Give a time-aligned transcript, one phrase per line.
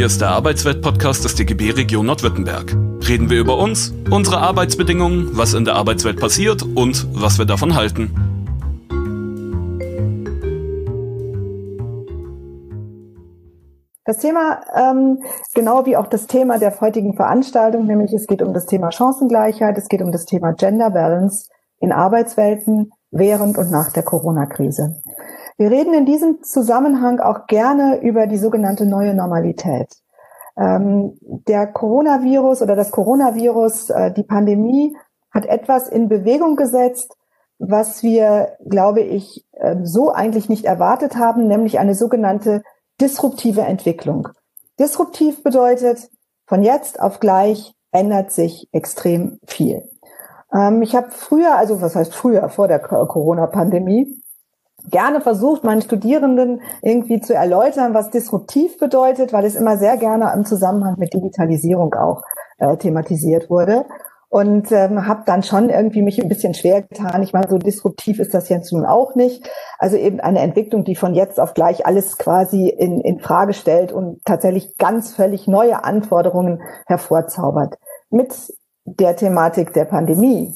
[0.00, 2.74] Hier ist der Arbeitswelt-Podcast des DGB Region Nordwürttemberg.
[3.06, 7.74] Reden wir über uns, unsere Arbeitsbedingungen, was in der Arbeitswelt passiert und was wir davon
[7.74, 8.08] halten.
[14.06, 15.22] Das Thema, ähm,
[15.52, 19.76] genau wie auch das Thema der heutigen Veranstaltung, nämlich es geht um das Thema Chancengleichheit,
[19.76, 25.02] es geht um das Thema Gender Balance in Arbeitswelten während und nach der Corona-Krise.
[25.60, 29.94] Wir reden in diesem Zusammenhang auch gerne über die sogenannte neue Normalität.
[30.56, 34.96] Ähm, der Coronavirus oder das Coronavirus, äh, die Pandemie
[35.30, 37.14] hat etwas in Bewegung gesetzt,
[37.58, 42.62] was wir, glaube ich, äh, so eigentlich nicht erwartet haben, nämlich eine sogenannte
[42.98, 44.28] disruptive Entwicklung.
[44.78, 46.08] Disruptiv bedeutet,
[46.46, 49.86] von jetzt auf gleich ändert sich extrem viel.
[50.54, 54.19] Ähm, ich habe früher, also was heißt früher, vor der Corona-Pandemie,
[54.90, 60.32] gerne versucht, meinen Studierenden irgendwie zu erläutern, was disruptiv bedeutet, weil es immer sehr gerne
[60.34, 62.22] im Zusammenhang mit Digitalisierung auch
[62.58, 63.84] äh, thematisiert wurde
[64.30, 67.22] und ähm, habe dann schon irgendwie mich ein bisschen schwer getan.
[67.24, 69.50] Ich meine, so disruptiv ist das jetzt nun auch nicht.
[69.76, 73.90] Also eben eine Entwicklung, die von jetzt auf gleich alles quasi in, in Frage stellt
[73.90, 77.76] und tatsächlich ganz völlig neue Anforderungen hervorzaubert.
[78.08, 80.54] Mit der Thematik der Pandemie,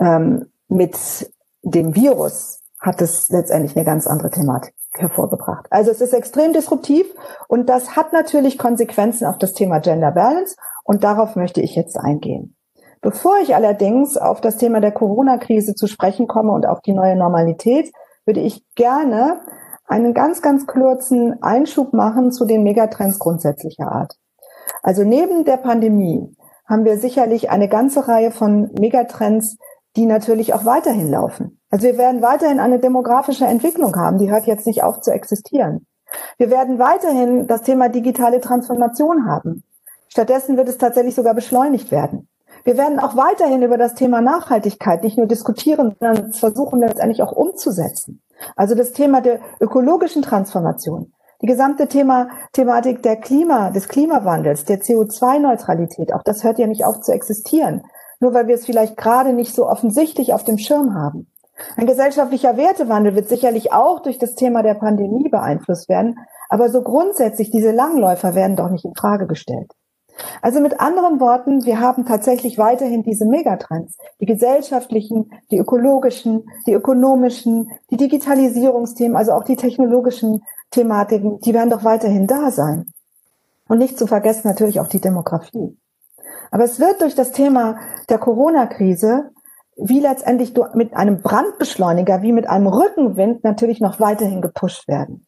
[0.00, 0.96] ähm, mit
[1.62, 5.66] dem Virus hat es letztendlich eine ganz andere Thematik hervorgebracht.
[5.70, 7.06] Also es ist extrem disruptiv
[7.48, 11.98] und das hat natürlich Konsequenzen auf das Thema Gender Balance und darauf möchte ich jetzt
[11.98, 12.56] eingehen.
[13.00, 17.16] Bevor ich allerdings auf das Thema der Corona-Krise zu sprechen komme und auf die neue
[17.16, 17.92] Normalität,
[18.24, 19.40] würde ich gerne
[19.86, 24.16] einen ganz, ganz kurzen Einschub machen zu den Megatrends grundsätzlicher Art.
[24.82, 26.34] Also neben der Pandemie
[26.66, 29.56] haben wir sicherlich eine ganze Reihe von Megatrends,
[29.96, 31.60] die natürlich auch weiterhin laufen.
[31.70, 35.86] Also wir werden weiterhin eine demografische Entwicklung haben, die hört jetzt nicht auf zu existieren.
[36.38, 39.64] Wir werden weiterhin das Thema digitale Transformation haben.
[40.08, 42.28] Stattdessen wird es tatsächlich sogar beschleunigt werden.
[42.64, 47.32] Wir werden auch weiterhin über das Thema Nachhaltigkeit nicht nur diskutieren, sondern versuchen letztendlich auch
[47.32, 48.22] umzusetzen.
[48.56, 51.12] Also das Thema der ökologischen Transformation,
[51.42, 56.84] die gesamte Thema, Thematik der Klima, des Klimawandels, der CO2-Neutralität, auch das hört ja nicht
[56.84, 57.82] auf zu existieren.
[58.20, 61.30] Nur weil wir es vielleicht gerade nicht so offensichtlich auf dem Schirm haben.
[61.76, 66.16] Ein gesellschaftlicher Wertewandel wird sicherlich auch durch das Thema der Pandemie beeinflusst werden,
[66.48, 69.72] aber so grundsätzlich diese Langläufer werden doch nicht in Frage gestellt.
[70.42, 76.72] Also mit anderen Worten, wir haben tatsächlich weiterhin diese Megatrends, die gesellschaftlichen, die ökologischen, die
[76.72, 82.92] ökonomischen, die Digitalisierungsthemen, also auch die technologischen Thematiken, die werden doch weiterhin da sein.
[83.68, 85.77] Und nicht zu vergessen natürlich auch die Demografie.
[86.50, 87.78] Aber es wird durch das Thema
[88.08, 89.30] der Corona-Krise
[89.78, 95.26] wie letztendlich mit einem Brandbeschleuniger, wie mit einem Rückenwind natürlich noch weiterhin gepusht werden.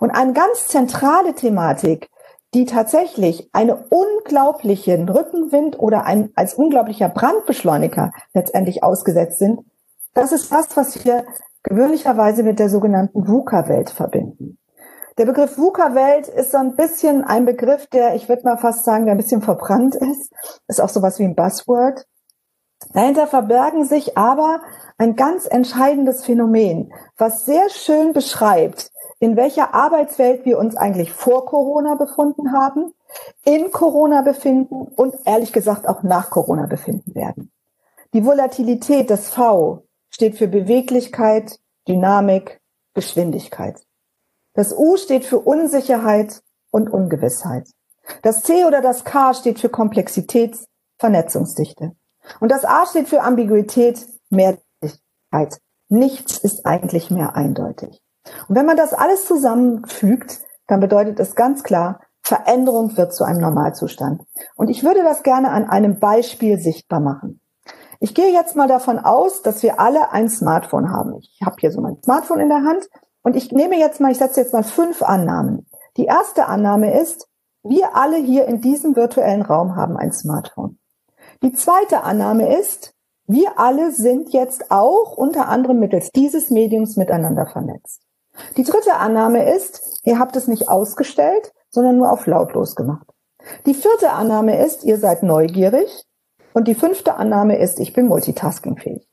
[0.00, 2.10] Und eine ganz zentrale Thematik,
[2.54, 9.60] die tatsächlich eine unglaublichen Rückenwind oder ein, als unglaublicher Brandbeschleuniger letztendlich ausgesetzt sind,
[10.14, 11.24] das ist das, was wir
[11.62, 14.57] gewöhnlicherweise mit der sogenannten VUCA-Welt verbinden.
[15.18, 19.04] Der Begriff VUCA-Welt ist so ein bisschen ein Begriff, der, ich würde mal fast sagen,
[19.04, 20.32] der ein bisschen verbrannt ist.
[20.68, 22.06] Ist auch sowas wie ein Buzzword.
[22.94, 24.60] Dahinter verbergen sich aber
[24.96, 31.46] ein ganz entscheidendes Phänomen, was sehr schön beschreibt, in welcher Arbeitswelt wir uns eigentlich vor
[31.46, 32.92] Corona befunden haben,
[33.44, 37.50] in Corona befinden und ehrlich gesagt auch nach Corona befinden werden.
[38.14, 41.58] Die Volatilität, das V, steht für Beweglichkeit,
[41.88, 42.60] Dynamik,
[42.94, 43.82] Geschwindigkeit.
[44.58, 46.42] Das U steht für Unsicherheit
[46.72, 47.68] und Ungewissheit.
[48.22, 50.58] Das C oder das K steht für Komplexität,
[50.98, 51.92] Vernetzungsdichte.
[52.40, 55.60] Und das A steht für Ambiguität, Mehrdigkeit.
[55.88, 58.02] Nichts ist eigentlich mehr eindeutig.
[58.48, 63.40] Und wenn man das alles zusammenfügt, dann bedeutet es ganz klar, Veränderung wird zu einem
[63.40, 64.24] Normalzustand.
[64.56, 67.40] Und ich würde das gerne an einem Beispiel sichtbar machen.
[68.00, 71.14] Ich gehe jetzt mal davon aus, dass wir alle ein Smartphone haben.
[71.20, 72.88] Ich habe hier so mein Smartphone in der Hand
[73.22, 75.66] und ich nehme jetzt mal, ich setze jetzt mal fünf Annahmen.
[75.96, 77.28] Die erste Annahme ist,
[77.62, 80.78] wir alle hier in diesem virtuellen Raum haben ein Smartphone.
[81.42, 82.94] Die zweite Annahme ist,
[83.26, 88.02] wir alle sind jetzt auch unter anderem mittels dieses Mediums miteinander vernetzt.
[88.56, 93.06] Die dritte Annahme ist, ihr habt es nicht ausgestellt, sondern nur auf lautlos gemacht.
[93.66, 96.04] Die vierte Annahme ist, ihr seid neugierig.
[96.54, 99.08] Und die fünfte Annahme ist, ich bin multitaskingfähig.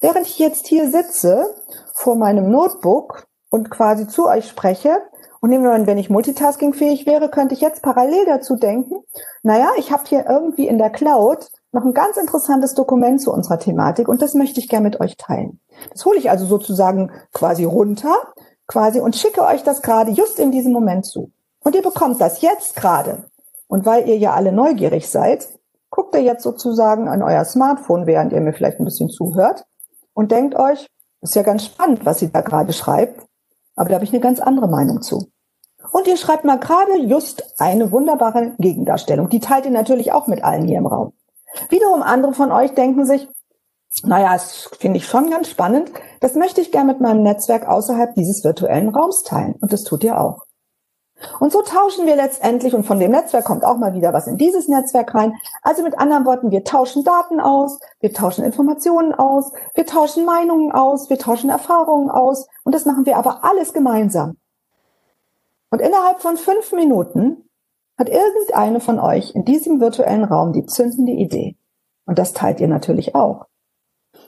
[0.00, 1.54] Während ich jetzt hier sitze
[1.94, 3.26] vor meinem Notebook
[3.56, 5.02] und quasi zu euch spreche,
[5.40, 8.96] und nehmen wir an, wenn ich multitaskingfähig wäre, könnte ich jetzt parallel dazu denken,
[9.42, 13.58] naja, ich habe hier irgendwie in der Cloud noch ein ganz interessantes Dokument zu unserer
[13.58, 15.60] Thematik und das möchte ich gerne mit euch teilen.
[15.92, 18.14] Das hole ich also sozusagen quasi runter
[18.66, 21.30] quasi und schicke euch das gerade just in diesem Moment zu.
[21.62, 23.24] Und ihr bekommt das jetzt gerade.
[23.68, 25.48] Und weil ihr ja alle neugierig seid,
[25.90, 29.64] guckt ihr jetzt sozusagen an euer Smartphone, während ihr mir vielleicht ein bisschen zuhört
[30.12, 30.88] und denkt euch,
[31.20, 33.26] ist ja ganz spannend, was sie da gerade schreibt,
[33.76, 35.30] aber da habe ich eine ganz andere Meinung zu.
[35.92, 39.28] Und ihr schreibt mal gerade just eine wunderbare Gegendarstellung.
[39.28, 41.12] Die teilt ihr natürlich auch mit allen hier im Raum.
[41.68, 43.28] Wiederum andere von euch denken sich,
[44.02, 45.90] naja, das finde ich schon ganz spannend.
[46.20, 49.54] Das möchte ich gerne mit meinem Netzwerk außerhalb dieses virtuellen Raums teilen.
[49.60, 50.45] Und das tut ihr auch.
[51.40, 54.36] Und so tauschen wir letztendlich, und von dem Netzwerk kommt auch mal wieder was in
[54.36, 55.34] dieses Netzwerk rein.
[55.62, 60.72] Also mit anderen Worten, wir tauschen Daten aus, wir tauschen Informationen aus, wir tauschen Meinungen
[60.72, 62.46] aus, wir tauschen Erfahrungen aus.
[62.64, 64.36] Und das machen wir aber alles gemeinsam.
[65.70, 67.48] Und innerhalb von fünf Minuten
[67.98, 71.56] hat irgendeine von euch in diesem virtuellen Raum die zündende Idee.
[72.04, 73.46] Und das teilt ihr natürlich auch.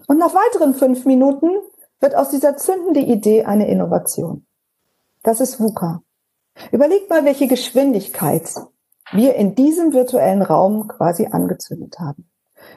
[0.06, 1.50] Und nach weiteren fünf Minuten
[2.00, 4.46] wird aus dieser zündende Idee eine Innovation.
[5.23, 6.02] Das ist VUCA.
[6.73, 8.51] Überlegt mal, welche Geschwindigkeit
[9.13, 12.29] wir in diesem virtuellen Raum quasi angezündet haben.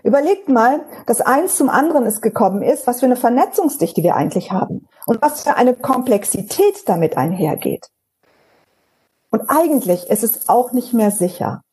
[0.04, 4.52] Überlegt mal, dass eins zum anderen es gekommen ist, was für eine Vernetzungsdichte wir eigentlich
[4.52, 7.90] haben und was für eine Komplexität damit einhergeht.
[9.30, 11.64] Und eigentlich ist es auch nicht mehr sicher.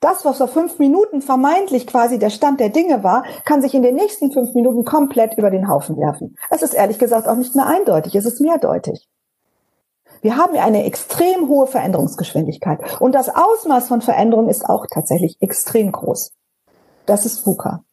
[0.00, 3.82] Das, was vor fünf Minuten vermeintlich quasi der Stand der Dinge war, kann sich in
[3.82, 6.36] den nächsten fünf Minuten komplett über den Haufen werfen.
[6.50, 9.08] Es ist ehrlich gesagt auch nicht mehr eindeutig, es ist mehrdeutig.
[10.22, 15.36] Wir haben ja eine extrem hohe Veränderungsgeschwindigkeit und das Ausmaß von Veränderung ist auch tatsächlich
[15.40, 16.32] extrem groß.
[17.06, 17.84] Das ist VUCA.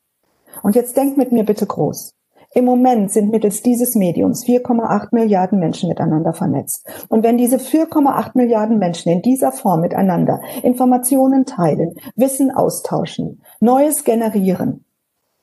[0.61, 2.13] Und jetzt denkt mit mir bitte groß.
[2.55, 6.87] Im Moment sind mittels dieses Mediums 4,8 Milliarden Menschen miteinander vernetzt.
[7.09, 14.03] Und wenn diese 4,8 Milliarden Menschen in dieser Form miteinander Informationen teilen, Wissen austauschen, Neues
[14.03, 14.85] generieren,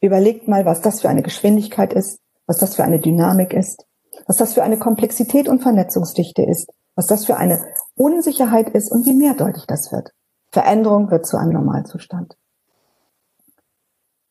[0.00, 3.86] überlegt mal, was das für eine Geschwindigkeit ist, was das für eine Dynamik ist,
[4.30, 7.64] was das für eine Komplexität und Vernetzungsdichte ist, was das für eine
[7.96, 10.12] Unsicherheit ist und wie mehrdeutig das wird.
[10.52, 12.36] Veränderung wird zu einem Normalzustand.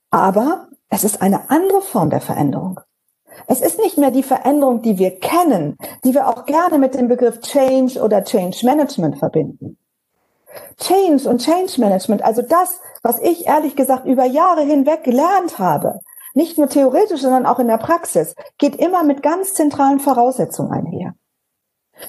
[0.10, 2.80] Aber es ist eine andere Form der Veränderung.
[3.48, 5.76] Es ist nicht mehr die Veränderung, die wir kennen,
[6.06, 9.78] die wir auch gerne mit dem Begriff Change oder Change Management verbinden.
[10.78, 16.00] Change und Change Management, also das, was ich ehrlich gesagt über Jahre hinweg gelernt habe,
[16.34, 21.16] nicht nur theoretisch, sondern auch in der Praxis, geht immer mit ganz zentralen Voraussetzungen einher.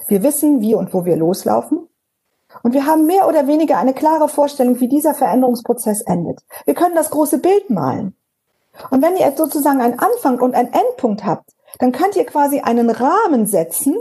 [0.09, 1.89] Wir wissen, wie und wo wir loslaufen.
[2.63, 6.41] Und wir haben mehr oder weniger eine klare Vorstellung, wie dieser Veränderungsprozess endet.
[6.65, 8.17] Wir können das große Bild malen.
[8.91, 12.61] Und wenn ihr jetzt sozusagen einen Anfang und einen Endpunkt habt, dann könnt ihr quasi
[12.61, 13.97] einen Rahmen setzen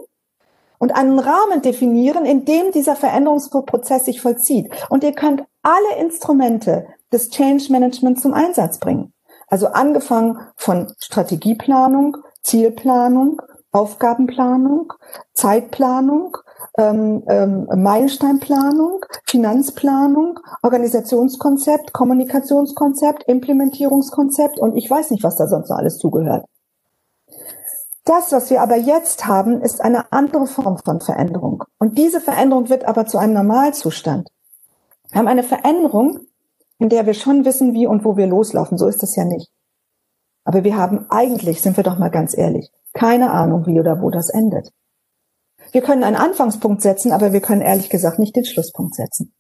[0.80, 4.72] und einen Rahmen definieren, in dem dieser Veränderungsprozess sich vollzieht.
[4.90, 9.14] Und ihr könnt alle Instrumente des Change Management zum Einsatz bringen.
[9.50, 13.42] Also angefangen von Strategieplanung, Zielplanung,
[13.72, 14.94] Aufgabenplanung,
[15.34, 16.38] Zeitplanung,
[16.78, 25.78] ähm, ähm, Meilensteinplanung, Finanzplanung, Organisationskonzept, Kommunikationskonzept, Implementierungskonzept und ich weiß nicht, was da sonst noch
[25.78, 26.46] alles zugehört.
[28.06, 31.64] Das, was wir aber jetzt haben, ist eine andere Form von Veränderung.
[31.78, 34.30] Und diese Veränderung wird aber zu einem Normalzustand.
[35.12, 36.22] Wir haben eine Veränderung,
[36.80, 38.78] in der wir schon wissen, wie und wo wir loslaufen.
[38.78, 39.52] So ist es ja nicht.
[40.44, 44.10] Aber wir haben eigentlich, sind wir doch mal ganz ehrlich, keine Ahnung, wie oder wo
[44.10, 44.72] das endet.
[45.72, 49.34] Wir können einen Anfangspunkt setzen, aber wir können ehrlich gesagt nicht den Schlusspunkt setzen.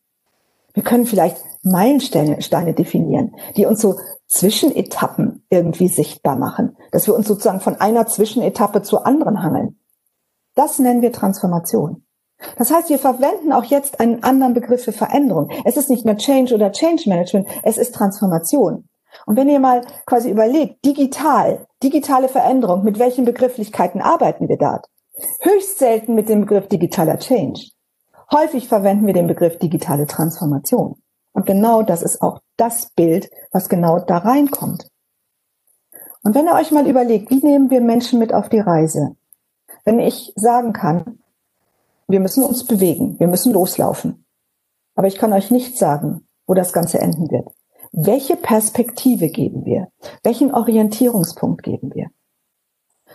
[0.74, 3.96] Wir können vielleicht Meilensteine definieren, die uns so
[4.28, 9.80] Zwischenetappen irgendwie sichtbar machen, dass wir uns sozusagen von einer Zwischenetappe zur anderen hangeln.
[10.54, 12.06] Das nennen wir Transformation.
[12.58, 15.50] Das heißt, wir verwenden auch jetzt einen anderen Begriff für Veränderung.
[15.66, 18.88] Es ist nicht mehr Change oder Change Management, es ist Transformation.
[19.26, 24.88] Und wenn ihr mal quasi überlegt, digital, digitale Veränderung, mit welchen Begrifflichkeiten arbeiten wir dort?
[25.42, 27.72] Höchst selten mit dem Begriff digitaler Change.
[28.32, 31.02] Häufig verwenden wir den Begriff digitale Transformation.
[31.34, 34.88] Und genau das ist auch das Bild, was genau da reinkommt.
[36.24, 39.16] Und wenn ihr euch mal überlegt, wie nehmen wir Menschen mit auf die Reise?
[39.86, 41.20] Wenn ich sagen kann,
[42.10, 44.26] wir müssen uns bewegen, wir müssen loslaufen.
[44.96, 47.48] Aber ich kann euch nicht sagen, wo das Ganze enden wird.
[47.92, 49.88] Welche Perspektive geben wir?
[50.24, 52.08] Welchen Orientierungspunkt geben wir?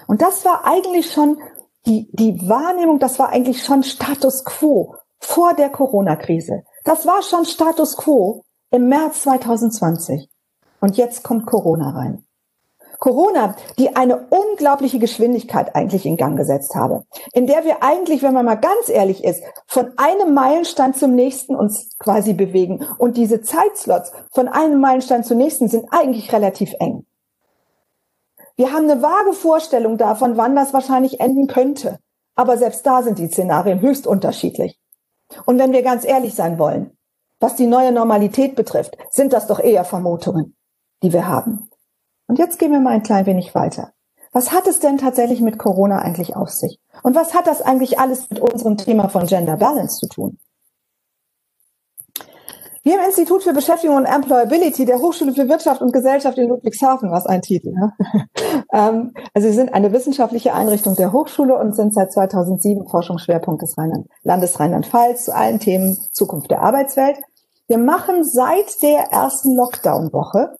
[0.07, 1.39] Und das war eigentlich schon
[1.87, 6.63] die, die Wahrnehmung, das war eigentlich schon Status quo vor der Corona-Krise.
[6.85, 10.29] Das war schon Status quo im März 2020.
[10.81, 12.25] Und jetzt kommt Corona rein.
[13.05, 18.33] Corona, die eine unglaubliche Geschwindigkeit eigentlich in Gang gesetzt habe, in der wir eigentlich, wenn
[18.33, 22.87] man mal ganz ehrlich ist, von einem Meilenstein zum nächsten uns quasi bewegen.
[22.97, 27.05] Und diese Zeitslots von einem Meilenstein zum nächsten sind eigentlich relativ eng.
[28.57, 31.99] Wir haben eine vage Vorstellung davon, wann das wahrscheinlich enden könnte.
[32.37, 34.81] Aber selbst da sind die Szenarien höchst unterschiedlich.
[35.45, 36.97] Und wenn wir ganz ehrlich sein wollen,
[37.39, 40.57] was die neue Normalität betrifft, sind das doch eher Vermutungen,
[41.03, 41.69] die wir haben.
[42.27, 43.93] Und jetzt gehen wir mal ein klein wenig weiter.
[44.33, 46.81] Was hat es denn tatsächlich mit Corona eigentlich auf sich?
[47.03, 50.39] Und was hat das eigentlich alles mit unserem Thema von Gender Balance zu tun?
[52.83, 57.11] Wir im Institut für Beschäftigung und Employability der Hochschule für Wirtschaft und Gesellschaft in Ludwigshafen,
[57.11, 57.73] was ein Titel.
[57.73, 57.93] Ne?
[58.69, 64.07] also wir sind eine wissenschaftliche Einrichtung der Hochschule und sind seit 2007 Forschungsschwerpunkt des Rheinland
[64.23, 67.17] Landes Rheinland-Pfalz zu allen Themen Zukunft der Arbeitswelt.
[67.69, 70.55] Wir machen seit der ersten Lockdown-Woche,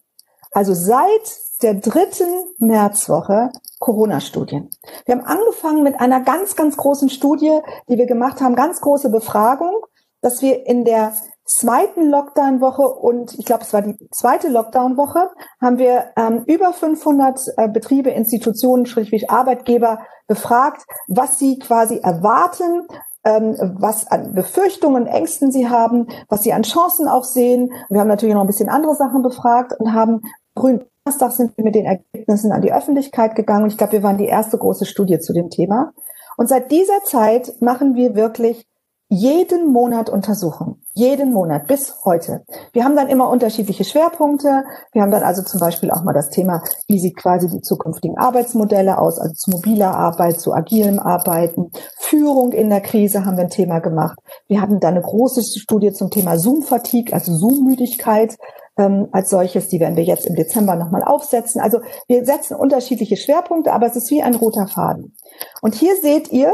[0.53, 4.71] also seit der dritten Märzwoche Corona-Studien.
[5.05, 9.11] Wir haben angefangen mit einer ganz, ganz großen Studie, die wir gemacht haben, ganz große
[9.11, 9.75] Befragung,
[10.21, 11.13] dass wir in der
[11.45, 15.31] zweiten Lockdown-Woche und ich glaube, es war die zweite Lockdown-Woche,
[15.61, 22.87] haben wir ähm, über 500 äh, Betriebe, Institutionen, schrägstrich Arbeitgeber befragt, was sie quasi erwarten,
[23.25, 27.71] ähm, was an Befürchtungen, Ängsten sie haben, was sie an Chancen auch sehen.
[27.91, 30.23] Wir haben natürlich noch ein bisschen andere Sachen befragt und haben
[30.55, 34.03] grün Donnerstag sind wir mit den Ergebnissen an die Öffentlichkeit gegangen und ich glaube, wir
[34.03, 35.93] waren die erste große Studie zu dem Thema.
[36.39, 38.67] Und seit dieser Zeit machen wir wirklich
[39.11, 40.83] jeden Monat Untersuchungen.
[40.95, 42.47] Jeden Monat bis heute.
[42.73, 44.65] Wir haben dann immer unterschiedliche Schwerpunkte.
[44.93, 48.17] Wir haben dann also zum Beispiel auch mal das Thema, wie sieht quasi die zukünftigen
[48.17, 51.71] Arbeitsmodelle aus, also zu mobiler Arbeit, zu agilem Arbeiten.
[51.99, 54.19] Führung in der Krise haben wir ein Thema gemacht.
[54.49, 58.39] Wir hatten dann eine große Studie zum Thema Zoom-Fatigue, also Zoom-Müdigkeit
[58.77, 59.69] ähm, als solches.
[59.69, 61.61] Die werden wir jetzt im Dezember nochmal aufsetzen.
[61.61, 65.17] Also wir setzen unterschiedliche Schwerpunkte, aber es ist wie ein roter Faden.
[65.63, 66.53] Und hier seht ihr,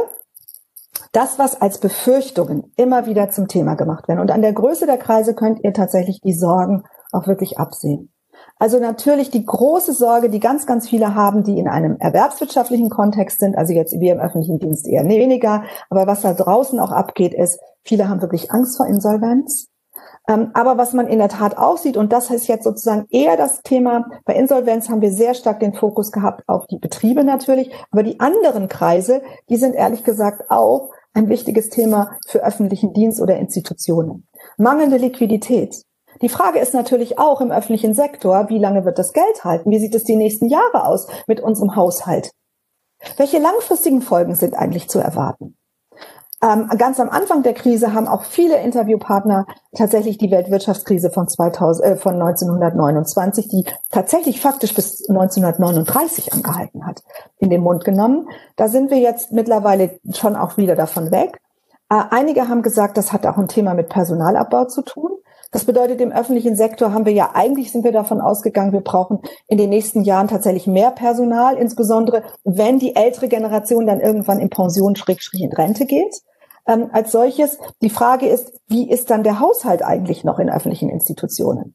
[1.12, 4.20] das, was als Befürchtungen immer wieder zum Thema gemacht werden.
[4.20, 8.12] Und an der Größe der Kreise könnt ihr tatsächlich die Sorgen auch wirklich absehen.
[8.58, 13.40] Also natürlich die große Sorge, die ganz, ganz viele haben, die in einem erwerbswirtschaftlichen Kontext
[13.40, 17.34] sind, also jetzt wir im öffentlichen Dienst eher weniger, aber was da draußen auch abgeht,
[17.34, 19.69] ist, viele haben wirklich Angst vor Insolvenz.
[20.30, 23.36] Ähm, aber was man in der Tat auch sieht, und das ist jetzt sozusagen eher
[23.36, 27.72] das Thema, bei Insolvenz haben wir sehr stark den Fokus gehabt auf die Betriebe natürlich,
[27.90, 33.20] aber die anderen Kreise, die sind ehrlich gesagt auch ein wichtiges Thema für öffentlichen Dienst
[33.20, 34.28] oder Institutionen.
[34.56, 35.82] Mangelnde Liquidität.
[36.22, 39.72] Die Frage ist natürlich auch im öffentlichen Sektor, wie lange wird das Geld halten?
[39.72, 42.30] Wie sieht es die nächsten Jahre aus mit unserem Haushalt?
[43.16, 45.56] Welche langfristigen Folgen sind eigentlich zu erwarten?
[46.42, 51.86] Ähm, ganz am Anfang der Krise haben auch viele Interviewpartner tatsächlich die Weltwirtschaftskrise von, 2000,
[51.86, 57.02] äh, von 1929, die tatsächlich faktisch bis 1939 angehalten hat,
[57.38, 58.26] in den Mund genommen.
[58.56, 61.38] Da sind wir jetzt mittlerweile schon auch wieder davon weg.
[61.90, 65.10] Äh, einige haben gesagt, das hat auch ein Thema mit Personalabbau zu tun.
[65.52, 69.18] Das bedeutet, im öffentlichen Sektor haben wir ja eigentlich sind wir davon ausgegangen, wir brauchen
[69.48, 74.48] in den nächsten Jahren tatsächlich mehr Personal, insbesondere wenn die ältere Generation dann irgendwann in
[74.48, 76.22] Pension, Schrägstrich in Rente geht
[76.66, 77.58] ähm, als solches.
[77.82, 81.74] Die Frage ist, wie ist dann der Haushalt eigentlich noch in öffentlichen Institutionen?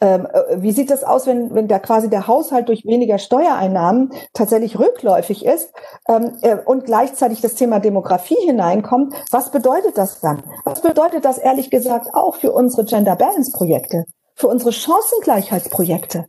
[0.00, 4.12] Ähm, äh, wie sieht das aus, wenn, wenn da quasi der Haushalt durch weniger Steuereinnahmen
[4.32, 5.72] tatsächlich rückläufig ist
[6.08, 9.14] ähm, äh, und gleichzeitig das Thema Demografie hineinkommt?
[9.30, 10.42] Was bedeutet das dann?
[10.64, 14.04] Was bedeutet das ehrlich gesagt auch für unsere Gender Balance Projekte,
[14.34, 16.26] für unsere Chancengleichheitsprojekte?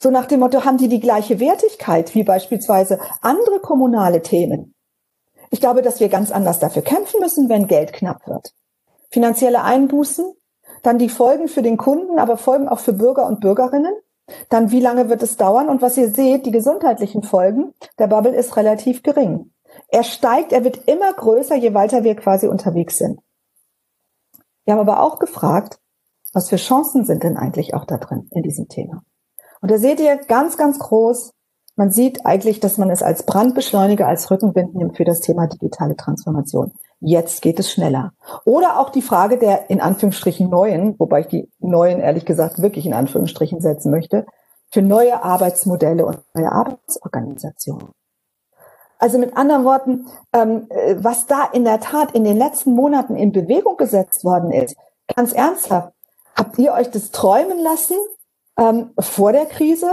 [0.00, 4.74] So nach dem Motto, haben die die gleiche Wertigkeit wie beispielsweise andere kommunale Themen?
[5.50, 8.52] Ich glaube, dass wir ganz anders dafür kämpfen müssen, wenn Geld knapp wird.
[9.10, 10.34] Finanzielle Einbußen,
[10.82, 13.94] dann die Folgen für den Kunden, aber Folgen auch für Bürger und Bürgerinnen.
[14.50, 15.68] Dann, wie lange wird es dauern?
[15.68, 19.52] Und was ihr seht, die gesundheitlichen Folgen, der Bubble ist relativ gering.
[19.88, 23.20] Er steigt, er wird immer größer, je weiter wir quasi unterwegs sind.
[24.64, 25.80] Wir haben aber auch gefragt,
[26.34, 29.02] was für Chancen sind denn eigentlich auch da drin in diesem Thema?
[29.62, 31.32] Und da seht ihr ganz, ganz groß,
[31.78, 35.96] man sieht eigentlich, dass man es als Brandbeschleuniger, als Rückenwind nimmt für das Thema digitale
[35.96, 36.72] Transformation.
[37.00, 38.12] Jetzt geht es schneller.
[38.44, 42.84] Oder auch die Frage der in Anführungsstrichen neuen, wobei ich die neuen ehrlich gesagt wirklich
[42.84, 44.26] in Anführungsstrichen setzen möchte,
[44.70, 47.90] für neue Arbeitsmodelle und neue Arbeitsorganisationen.
[48.98, 53.14] Also mit anderen Worten, ähm, äh, was da in der Tat in den letzten Monaten
[53.14, 54.76] in Bewegung gesetzt worden ist,
[55.14, 55.92] ganz ernsthaft,
[56.36, 57.96] habt ihr euch das träumen lassen
[58.58, 59.86] ähm, vor der Krise?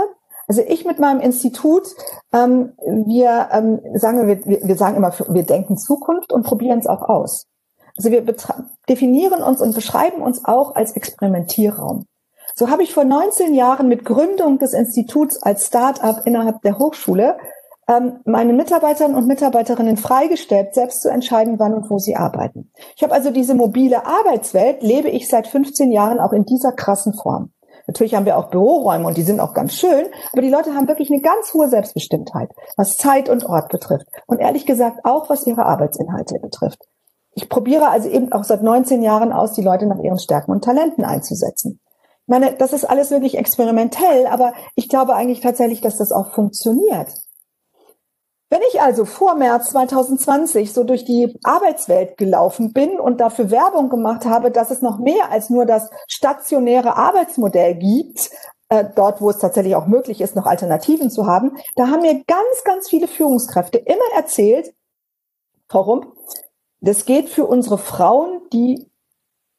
[0.48, 1.88] Also ich mit meinem Institut,
[2.32, 7.02] ähm, wir ähm, sagen wir, wir sagen immer, wir denken Zukunft und probieren es auch
[7.02, 7.46] aus.
[7.96, 8.24] Also wir
[8.88, 12.04] definieren uns und beschreiben uns auch als Experimentierraum.
[12.54, 17.36] So habe ich vor 19 Jahren mit Gründung des Instituts als Start-up innerhalb der Hochschule
[17.88, 22.72] ähm, meine Mitarbeiterinnen und Mitarbeiterinnen freigestellt, selbst zu entscheiden, wann und wo sie arbeiten.
[22.96, 27.14] Ich habe also diese mobile Arbeitswelt, lebe ich seit 15 Jahren auch in dieser krassen
[27.14, 27.52] Form.
[27.86, 30.88] Natürlich haben wir auch Büroräume und die sind auch ganz schön, aber die Leute haben
[30.88, 34.06] wirklich eine ganz hohe Selbstbestimmtheit, was Zeit und Ort betrifft.
[34.26, 36.82] Und ehrlich gesagt auch, was ihre Arbeitsinhalte betrifft.
[37.32, 40.64] Ich probiere also eben auch seit 19 Jahren aus, die Leute nach ihren Stärken und
[40.64, 41.80] Talenten einzusetzen.
[42.22, 46.32] Ich meine, das ist alles wirklich experimentell, aber ich glaube eigentlich tatsächlich, dass das auch
[46.32, 47.08] funktioniert.
[48.48, 53.88] Wenn ich also vor März 2020 so durch die Arbeitswelt gelaufen bin und dafür Werbung
[53.88, 58.30] gemacht habe, dass es noch mehr als nur das stationäre Arbeitsmodell gibt,
[58.68, 62.22] äh, dort wo es tatsächlich auch möglich ist, noch Alternativen zu haben, da haben mir
[62.26, 64.72] ganz, ganz viele Führungskräfte immer erzählt,
[65.68, 66.12] Frau Rump,
[66.80, 68.88] das geht für unsere Frauen, die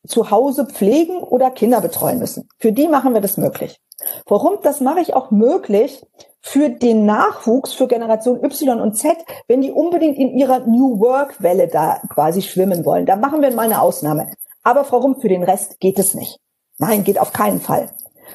[0.07, 2.47] zu Hause pflegen oder Kinder betreuen müssen.
[2.59, 3.81] Für die machen wir das möglich.
[4.25, 4.59] Warum?
[4.63, 6.05] Das mache ich auch möglich
[6.47, 11.43] für den Nachwuchs, für Generation Y und Z, wenn die unbedingt in ihrer New Work
[11.43, 13.05] Welle da quasi schwimmen wollen.
[13.05, 14.31] Da machen wir mal eine Ausnahme.
[14.63, 16.39] Aber Frau Rump, für den Rest geht es nicht.
[16.77, 17.91] Nein, geht auf keinen Fall.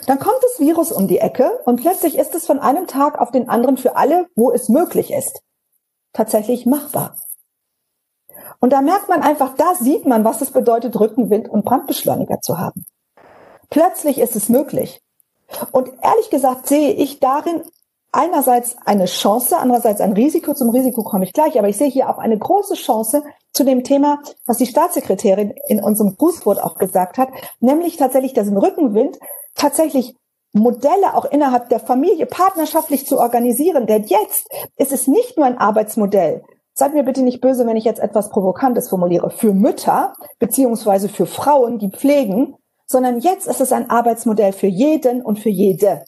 [0.07, 3.31] Dann kommt das Virus um die Ecke und plötzlich ist es von einem Tag auf
[3.31, 5.41] den anderen für alle, wo es möglich ist,
[6.13, 7.17] tatsächlich machbar.
[8.61, 12.59] Und da merkt man einfach, da sieht man, was es bedeutet, Rückenwind und Brandbeschleuniger zu
[12.59, 12.85] haben.
[13.71, 15.01] Plötzlich ist es möglich.
[15.73, 17.63] Und ehrlich gesagt sehe ich darin
[18.13, 20.55] einerseits eine Chance, andererseits ein Risiko.
[20.55, 23.83] Zum Risiko komme ich gleich, aber ich sehe hier auch eine große Chance zu dem
[23.83, 27.29] Thema, was die Staatssekretärin in unserem Grußwort auch gesagt hat,
[27.61, 29.19] nämlich tatsächlich dass im Rückenwind
[29.55, 30.15] tatsächlich
[30.53, 33.87] Modelle auch innerhalb der Familie partnerschaftlich zu organisieren.
[33.87, 36.43] Denn jetzt ist es nicht nur ein Arbeitsmodell.
[36.75, 41.27] Seid mir bitte nicht böse, wenn ich jetzt etwas Provokantes formuliere, für Mütter beziehungsweise für
[41.27, 42.55] Frauen, die pflegen,
[42.87, 46.05] sondern jetzt ist es ein Arbeitsmodell für jeden und für jede.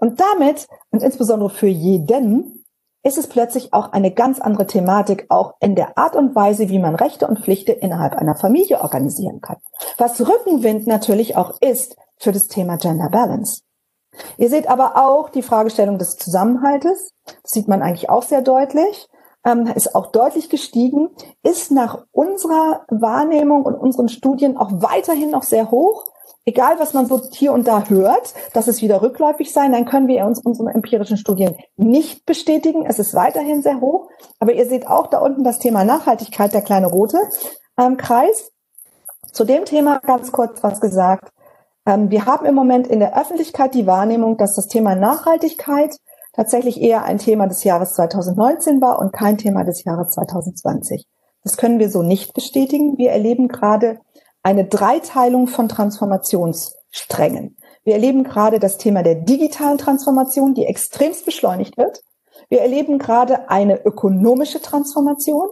[0.00, 2.64] Und damit, und insbesondere für jeden,
[3.02, 6.78] ist es plötzlich auch eine ganz andere Thematik, auch in der Art und Weise, wie
[6.78, 9.58] man Rechte und Pflichten innerhalb einer Familie organisieren kann.
[9.98, 13.62] Was Rückenwind natürlich auch ist für das Thema Gender Balance.
[14.36, 17.12] Ihr seht aber auch die Fragestellung des Zusammenhaltes.
[17.24, 19.08] Das sieht man eigentlich auch sehr deutlich.
[19.44, 21.10] Ähm, ist auch deutlich gestiegen,
[21.44, 26.06] ist nach unserer Wahrnehmung und unseren Studien auch weiterhin noch sehr hoch
[26.48, 30.08] egal was man so hier und da hört, dass es wieder rückläufig sein, dann können
[30.08, 32.86] wir uns unsere empirischen Studien nicht bestätigen.
[32.86, 34.08] Es ist weiterhin sehr hoch.
[34.40, 37.20] Aber ihr seht auch da unten das Thema Nachhaltigkeit, der kleine rote
[37.78, 38.50] ähm, Kreis.
[39.30, 41.32] Zu dem Thema ganz kurz was gesagt.
[41.84, 45.96] Ähm, wir haben im Moment in der Öffentlichkeit die Wahrnehmung, dass das Thema Nachhaltigkeit
[46.32, 51.06] tatsächlich eher ein Thema des Jahres 2019 war und kein Thema des Jahres 2020.
[51.42, 52.96] Das können wir so nicht bestätigen.
[52.96, 54.00] Wir erleben gerade
[54.42, 57.56] eine Dreiteilung von Transformationssträngen.
[57.84, 62.02] Wir erleben gerade das Thema der digitalen Transformation, die extremst beschleunigt wird.
[62.48, 65.48] Wir erleben gerade eine ökonomische Transformation,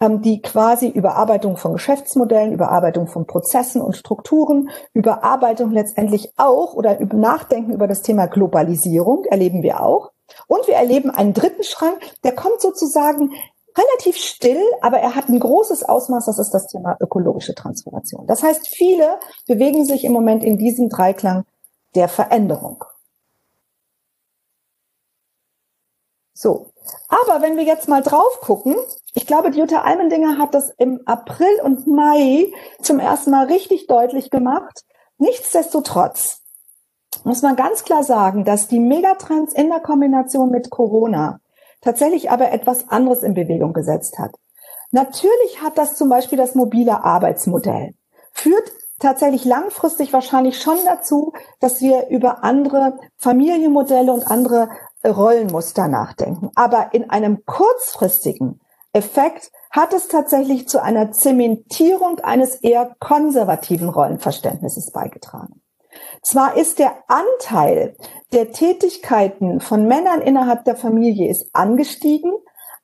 [0.00, 6.98] ähm, die quasi Überarbeitung von Geschäftsmodellen, Überarbeitung von Prozessen und Strukturen, Überarbeitung letztendlich auch oder
[7.00, 10.12] Nachdenken über das Thema Globalisierung erleben wir auch.
[10.48, 13.32] Und wir erleben einen dritten Schrank, der kommt sozusagen
[13.76, 18.26] relativ still, aber er hat ein großes Ausmaß, das ist das Thema ökologische Transformation.
[18.26, 21.44] Das heißt, viele bewegen sich im Moment in diesem Dreiklang
[21.94, 22.84] der Veränderung.
[26.34, 26.70] So.
[27.08, 28.76] Aber wenn wir jetzt mal drauf gucken,
[29.14, 34.30] ich glaube, Jutta Almendinger hat das im April und Mai zum ersten Mal richtig deutlich
[34.30, 34.84] gemacht.
[35.18, 36.42] Nichtsdestotrotz
[37.24, 41.40] muss man ganz klar sagen, dass die Megatrends in der Kombination mit Corona
[41.80, 44.32] tatsächlich aber etwas anderes in Bewegung gesetzt hat.
[44.90, 47.94] Natürlich hat das zum Beispiel das mobile Arbeitsmodell.
[48.32, 54.68] Führt tatsächlich langfristig wahrscheinlich schon dazu, dass wir über andere Familienmodelle und andere
[55.04, 56.50] Rollenmuster nachdenken.
[56.54, 58.60] Aber in einem kurzfristigen
[58.92, 65.60] Effekt hat es tatsächlich zu einer Zementierung eines eher konservativen Rollenverständnisses beigetragen.
[66.26, 67.94] Zwar ist der Anteil
[68.32, 72.32] der Tätigkeiten von Männern innerhalb der Familie ist angestiegen,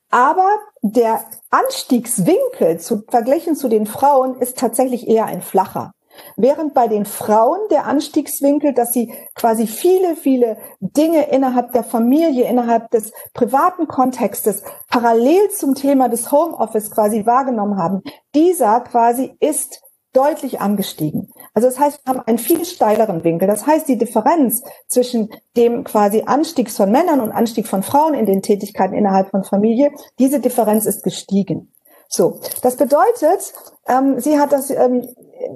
[0.09, 0.47] aber
[0.81, 5.91] der Anstiegswinkel zu, verglichen zu den Frauen ist tatsächlich eher ein flacher.
[6.37, 12.47] Während bei den Frauen der Anstiegswinkel, dass sie quasi viele, viele Dinge innerhalb der Familie,
[12.47, 18.03] innerhalb des privaten Kontextes parallel zum Thema des Homeoffice quasi wahrgenommen haben,
[18.33, 19.81] dieser quasi ist
[20.13, 21.31] deutlich angestiegen.
[21.53, 23.47] Also das heißt, wir haben einen viel steileren Winkel.
[23.47, 28.25] Das heißt, die Differenz zwischen dem quasi Anstieg von Männern und Anstieg von Frauen in
[28.25, 31.73] den Tätigkeiten innerhalb von Familie, diese Differenz ist gestiegen.
[32.15, 33.53] So, das bedeutet,
[33.87, 35.07] ähm, sie hat das, ähm,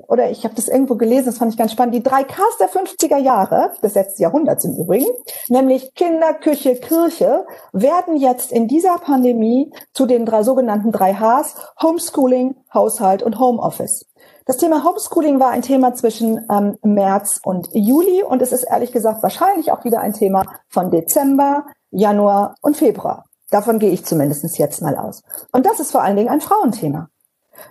[0.08, 2.68] oder ich habe das irgendwo gelesen, das fand ich ganz spannend, die drei Ks der
[2.68, 5.06] 50er Jahre, des letzten Jahrhunderts im Übrigen,
[5.50, 11.54] nämlich Kinder, Küche, Kirche, werden jetzt in dieser Pandemie zu den drei sogenannten drei Hs,
[11.80, 14.08] Homeschooling, Haushalt und Homeoffice.
[14.48, 18.94] Das Thema Homeschooling war ein Thema zwischen ähm, März und Juli und es ist ehrlich
[18.94, 23.26] gesagt wahrscheinlich auch wieder ein Thema von Dezember, Januar und Februar.
[23.50, 25.22] Davon gehe ich zumindest jetzt mal aus.
[25.52, 27.10] Und das ist vor allen Dingen ein Frauenthema.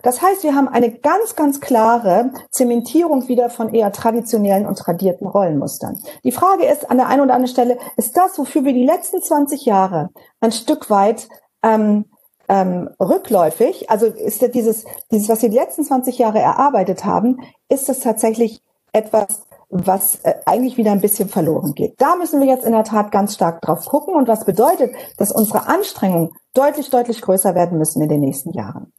[0.03, 5.27] Das heißt, wir haben eine ganz, ganz klare Zementierung wieder von eher traditionellen und tradierten
[5.27, 5.99] Rollenmustern.
[6.25, 9.23] Die Frage ist an der einen oder anderen Stelle, ist das, wofür wir die letzten
[9.23, 10.11] 20 Jahre
[10.41, 11.29] ein Stück weit
[11.62, 12.05] ähm,
[12.48, 17.40] ähm, rückläufig, also ist das dieses, dieses, was wir die letzten 20 Jahre erarbeitet haben,
[17.68, 22.00] ist das tatsächlich etwas, was äh, eigentlich wieder ein bisschen verloren geht.
[22.00, 25.32] Da müssen wir jetzt in der Tat ganz stark drauf gucken und was bedeutet, dass
[25.32, 28.92] unsere Anstrengungen deutlich, deutlich größer werden müssen in den nächsten Jahren.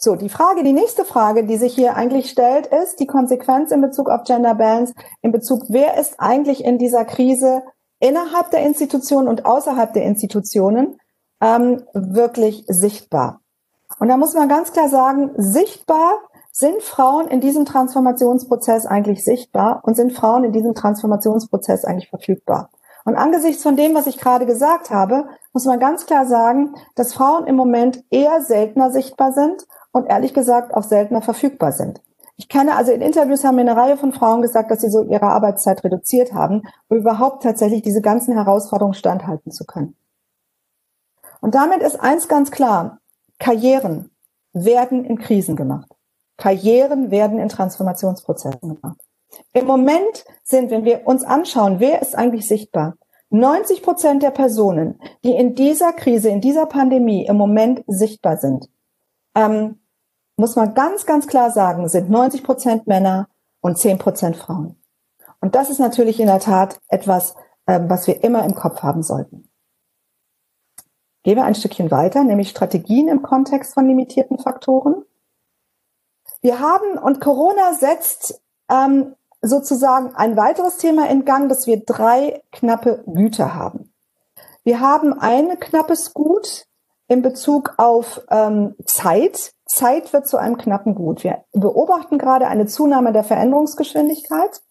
[0.00, 3.80] So, die Frage, die nächste Frage, die sich hier eigentlich stellt, ist die Konsequenz in
[3.80, 7.62] Bezug auf Gender Balance, in Bezug, wer ist eigentlich in dieser Krise
[8.00, 10.98] innerhalb der Institutionen und außerhalb der Institutionen
[11.40, 13.40] ähm, wirklich sichtbar.
[13.98, 16.18] Und da muss man ganz klar sagen, sichtbar
[16.52, 22.70] sind Frauen in diesem Transformationsprozess eigentlich sichtbar und sind Frauen in diesem Transformationsprozess eigentlich verfügbar.
[23.04, 27.14] Und angesichts von dem, was ich gerade gesagt habe, muss man ganz klar sagen, dass
[27.14, 32.02] Frauen im Moment eher seltener sichtbar sind und ehrlich gesagt auch seltener verfügbar sind.
[32.36, 35.04] Ich kenne also in Interviews haben mir eine Reihe von Frauen gesagt, dass sie so
[35.04, 39.96] ihre Arbeitszeit reduziert haben, um überhaupt tatsächlich diese ganzen Herausforderungen standhalten zu können.
[41.40, 42.98] Und damit ist eins ganz klar.
[43.38, 44.10] Karrieren
[44.52, 45.90] werden in Krisen gemacht.
[46.36, 49.00] Karrieren werden in Transformationsprozessen gemacht.
[49.52, 52.94] Im Moment sind, wenn wir uns anschauen, wer ist eigentlich sichtbar?
[53.30, 58.68] 90 Prozent der Personen, die in dieser Krise, in dieser Pandemie im Moment sichtbar sind,
[59.34, 59.80] ähm,
[60.36, 63.28] muss man ganz, ganz klar sagen, sind 90 Prozent Männer
[63.60, 64.76] und 10 Prozent Frauen.
[65.40, 67.34] Und das ist natürlich in der Tat etwas,
[67.66, 69.47] ähm, was wir immer im Kopf haben sollten.
[71.28, 75.04] Gehen wir ein Stückchen weiter, nämlich Strategien im Kontext von limitierten Faktoren.
[76.40, 82.42] Wir haben, und Corona setzt ähm, sozusagen ein weiteres Thema in Gang, dass wir drei
[82.50, 83.92] knappe Güter haben.
[84.64, 86.64] Wir haben ein knappes Gut
[87.08, 89.52] in Bezug auf ähm, Zeit.
[89.66, 91.24] Zeit wird zu einem knappen Gut.
[91.24, 94.62] Wir beobachten gerade eine Zunahme der Veränderungsgeschwindigkeit.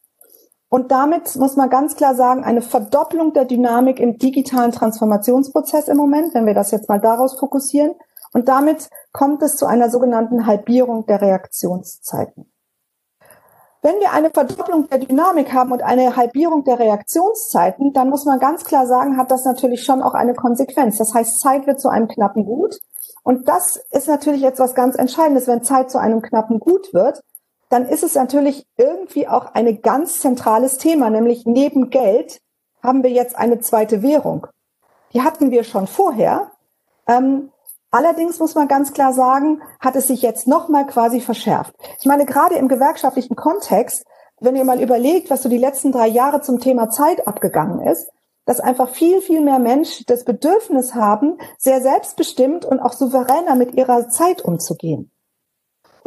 [0.70, 5.98] Und damit muss man ganz klar sagen, eine Verdopplung der Dynamik im digitalen Transformationsprozess im
[5.98, 7.94] Moment, wenn wir das jetzt mal daraus fokussieren.
[8.34, 12.52] Und damit kommt es zu einer sogenannten Halbierung der Reaktionszeiten.
[13.82, 18.40] Wenn wir eine Verdopplung der Dynamik haben und eine Halbierung der Reaktionszeiten, dann muss man
[18.40, 20.98] ganz klar sagen, hat das natürlich schon auch eine Konsequenz.
[20.98, 22.80] Das heißt, Zeit wird zu einem knappen Gut.
[23.24, 25.48] Und das ist natürlich jetzt was ganz Entscheidendes.
[25.48, 27.22] Wenn Zeit zu einem knappen Gut wird,
[27.70, 32.40] dann ist es natürlich irgendwie auch ein ganz zentrales Thema, nämlich neben Geld
[32.82, 34.48] haben wir jetzt eine zweite Währung.
[35.14, 36.52] Die hatten wir schon vorher.
[37.08, 37.52] Ähm,
[37.92, 41.74] allerdings muss man ganz klar sagen, hat es sich jetzt nochmal quasi verschärft.
[42.00, 44.06] Ich meine, gerade im gewerkschaftlichen Kontext,
[44.40, 48.10] wenn ihr mal überlegt, was so die letzten drei Jahre zum Thema Zeit abgegangen ist,
[48.46, 53.76] dass einfach viel, viel mehr Menschen das Bedürfnis haben, sehr selbstbestimmt und auch souveräner mit
[53.76, 55.12] ihrer Zeit umzugehen.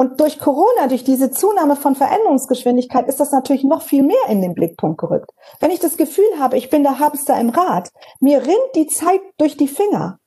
[0.01, 4.41] Und durch Corona, durch diese Zunahme von Veränderungsgeschwindigkeit, ist das natürlich noch viel mehr in
[4.41, 5.29] den Blickpunkt gerückt.
[5.59, 9.21] Wenn ich das Gefühl habe, ich bin der Hamster im Rad, mir rinnt die Zeit
[9.37, 10.17] durch die Finger,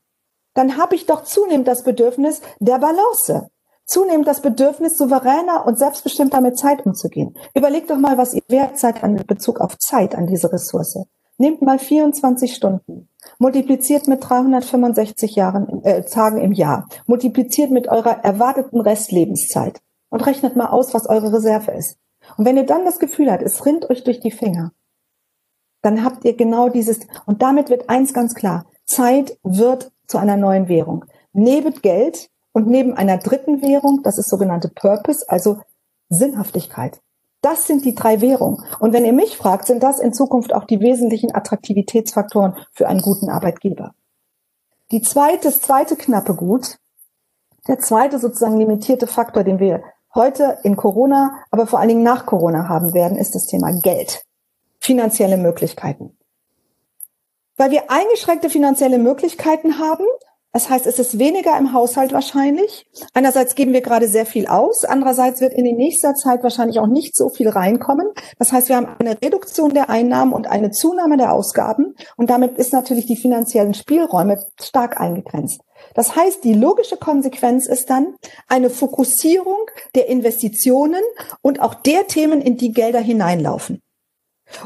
[0.54, 3.48] dann habe ich doch zunehmend das Bedürfnis der Balance.
[3.84, 7.36] Zunehmend das Bedürfnis, souveräner und selbstbestimmter mit Zeit umzugehen.
[7.52, 11.04] Überlegt doch mal, was ihr wert seid an Bezug auf Zeit, an diese Ressource.
[11.36, 18.24] Nehmt mal 24 Stunden, multipliziert mit 365 Jahren, äh, Tagen im Jahr, multipliziert mit eurer
[18.24, 21.98] erwarteten Restlebenszeit und rechnet mal aus, was eure Reserve ist.
[22.36, 24.72] Und wenn ihr dann das Gefühl habt, es rinnt euch durch die Finger,
[25.82, 30.36] dann habt ihr genau dieses, und damit wird eins ganz klar, Zeit wird zu einer
[30.36, 31.04] neuen Währung.
[31.32, 35.60] Neben Geld und neben einer dritten Währung, das ist sogenannte Purpose, also
[36.08, 37.00] Sinnhaftigkeit.
[37.44, 38.64] Das sind die drei Währungen.
[38.80, 43.02] Und wenn ihr mich fragt, sind das in Zukunft auch die wesentlichen Attraktivitätsfaktoren für einen
[43.02, 43.94] guten Arbeitgeber.
[44.90, 46.78] Die zweite, das zweite knappe Gut,
[47.68, 49.82] der zweite sozusagen limitierte Faktor, den wir
[50.14, 54.24] heute in Corona, aber vor allen Dingen nach Corona haben werden, ist das Thema Geld.
[54.80, 56.16] Finanzielle Möglichkeiten.
[57.58, 60.06] Weil wir eingeschränkte finanzielle Möglichkeiten haben,
[60.54, 62.86] das heißt, es ist weniger im Haushalt wahrscheinlich.
[63.12, 66.86] Einerseits geben wir gerade sehr viel aus, andererseits wird in der nächster Zeit wahrscheinlich auch
[66.86, 68.06] nicht so viel reinkommen.
[68.38, 72.56] Das heißt, wir haben eine Reduktion der Einnahmen und eine Zunahme der Ausgaben und damit
[72.56, 75.60] ist natürlich die finanziellen Spielräume stark eingegrenzt.
[75.94, 78.14] Das heißt, die logische Konsequenz ist dann
[78.46, 79.58] eine Fokussierung
[79.96, 81.02] der Investitionen
[81.42, 83.82] und auch der Themen, in die Gelder hineinlaufen.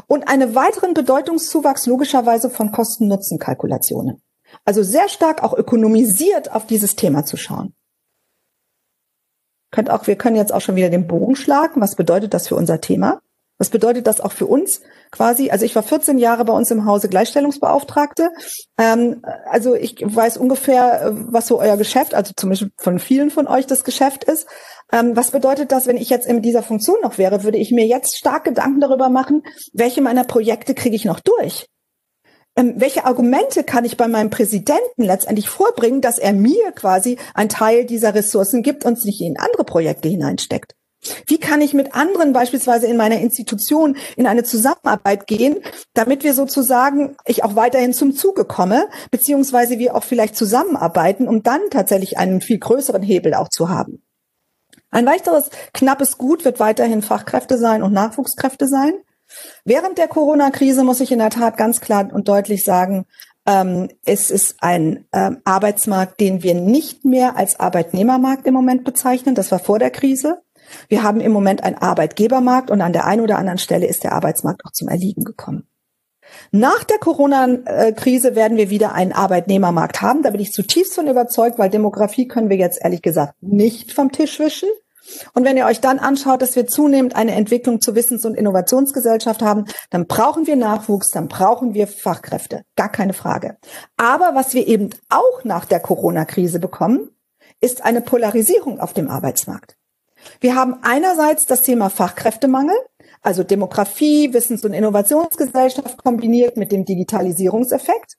[0.05, 4.21] Und einen weiteren Bedeutungszuwachs logischerweise von Kosten-Nutzen-Kalkulationen.
[4.65, 7.73] Also sehr stark auch ökonomisiert auf dieses Thema zu schauen.
[9.71, 11.81] Könnt auch, wir können jetzt auch schon wieder den Bogen schlagen.
[11.81, 13.21] Was bedeutet das für unser Thema?
[13.59, 14.81] Was bedeutet das auch für uns
[15.11, 15.51] quasi?
[15.51, 18.31] Also ich war 14 Jahre bei uns im Hause Gleichstellungsbeauftragte.
[18.77, 23.29] Ähm, also ich weiß ungefähr, äh, was so euer Geschäft, also zum Beispiel von vielen
[23.29, 24.47] von euch das Geschäft ist.
[24.93, 27.85] Ähm, was bedeutet das, wenn ich jetzt in dieser Funktion noch wäre, würde ich mir
[27.85, 31.67] jetzt stark Gedanken darüber machen, welche meiner Projekte kriege ich noch durch?
[32.59, 37.47] Ähm, welche Argumente kann ich bei meinem Präsidenten letztendlich vorbringen, dass er mir quasi einen
[37.47, 40.75] Teil dieser Ressourcen gibt und sich in andere Projekte hineinsteckt?
[41.25, 45.59] Wie kann ich mit anderen beispielsweise in meiner Institution in eine Zusammenarbeit gehen,
[45.93, 51.41] damit wir sozusagen, ich auch weiterhin zum Zuge komme, beziehungsweise wir auch vielleicht zusammenarbeiten, um
[51.41, 54.03] dann tatsächlich einen viel größeren Hebel auch zu haben.
[54.91, 58.91] Ein weiteres knappes Gut wird weiterhin Fachkräfte sein und Nachwuchskräfte sein.
[59.63, 63.05] Während der Corona-Krise muss ich in der Tat ganz klar und deutlich sagen,
[63.45, 69.35] ähm, es ist ein ähm, Arbeitsmarkt, den wir nicht mehr als Arbeitnehmermarkt im Moment bezeichnen.
[69.35, 70.41] Das war vor der Krise.
[70.87, 74.13] Wir haben im Moment einen Arbeitgebermarkt und an der einen oder anderen Stelle ist der
[74.13, 75.67] Arbeitsmarkt auch zum Erliegen gekommen.
[76.51, 80.21] Nach der Corona-Krise werden wir wieder einen Arbeitnehmermarkt haben.
[80.21, 84.11] Da bin ich zutiefst von überzeugt, weil Demografie können wir jetzt ehrlich gesagt nicht vom
[84.11, 84.69] Tisch wischen.
[85.33, 89.41] Und wenn ihr euch dann anschaut, dass wir zunehmend eine Entwicklung zur Wissens- und Innovationsgesellschaft
[89.41, 92.63] haben, dann brauchen wir Nachwuchs, dann brauchen wir Fachkräfte.
[92.75, 93.57] Gar keine Frage.
[93.97, 97.09] Aber was wir eben auch nach der Corona-Krise bekommen,
[97.61, 99.75] ist eine Polarisierung auf dem Arbeitsmarkt.
[100.39, 102.75] Wir haben einerseits das Thema Fachkräftemangel,
[103.21, 108.15] also Demografie, Wissens- und Innovationsgesellschaft kombiniert mit dem Digitalisierungseffekt.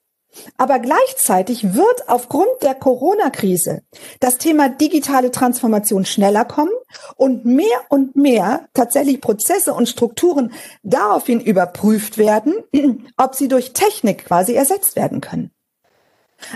[0.57, 3.83] Aber gleichzeitig wird aufgrund der Corona-Krise
[4.19, 6.71] das Thema digitale Transformation schneller kommen
[7.15, 12.53] und mehr und mehr tatsächlich Prozesse und Strukturen daraufhin überprüft werden,
[13.17, 15.51] ob sie durch Technik quasi ersetzt werden können.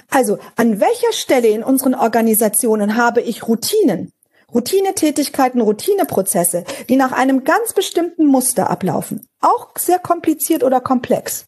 [0.10, 4.12] Also an welcher Stelle in unseren Organisationen habe ich Routinen,
[4.54, 9.28] Routinetätigkeiten, Routineprozesse, die nach einem ganz bestimmten Muster ablaufen.
[9.42, 11.46] Auch sehr kompliziert oder komplex.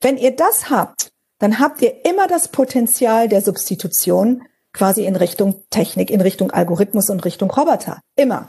[0.00, 1.13] Wenn ihr das habt,
[1.44, 7.10] dann habt ihr immer das Potenzial der Substitution quasi in Richtung Technik, in Richtung Algorithmus
[7.10, 8.00] und Richtung Roboter.
[8.16, 8.48] Immer.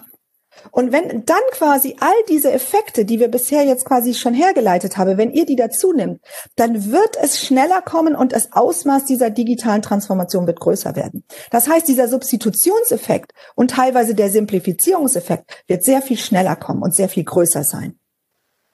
[0.71, 5.17] Und wenn dann quasi all diese Effekte, die wir bisher jetzt quasi schon hergeleitet haben,
[5.17, 6.21] wenn ihr die dazu nimmt,
[6.55, 11.25] dann wird es schneller kommen und das Ausmaß dieser digitalen Transformation wird größer werden.
[11.51, 17.09] Das heißt, dieser Substitutionseffekt und teilweise der Simplifizierungseffekt wird sehr viel schneller kommen und sehr
[17.09, 17.99] viel größer sein.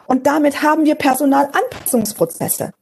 [0.05, 2.73] Und damit haben wir Personalanpassungsprozesse.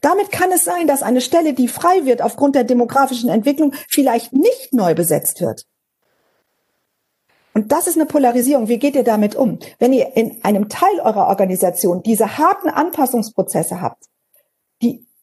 [0.00, 4.32] Damit kann es sein, dass eine Stelle, die frei wird aufgrund der demografischen Entwicklung, vielleicht
[4.32, 5.66] nicht neu besetzt wird.
[7.54, 8.68] Und das ist eine Polarisierung.
[8.68, 9.58] Wie geht ihr damit um?
[9.78, 14.04] Wenn ihr in einem Teil eurer Organisation diese harten Anpassungsprozesse habt,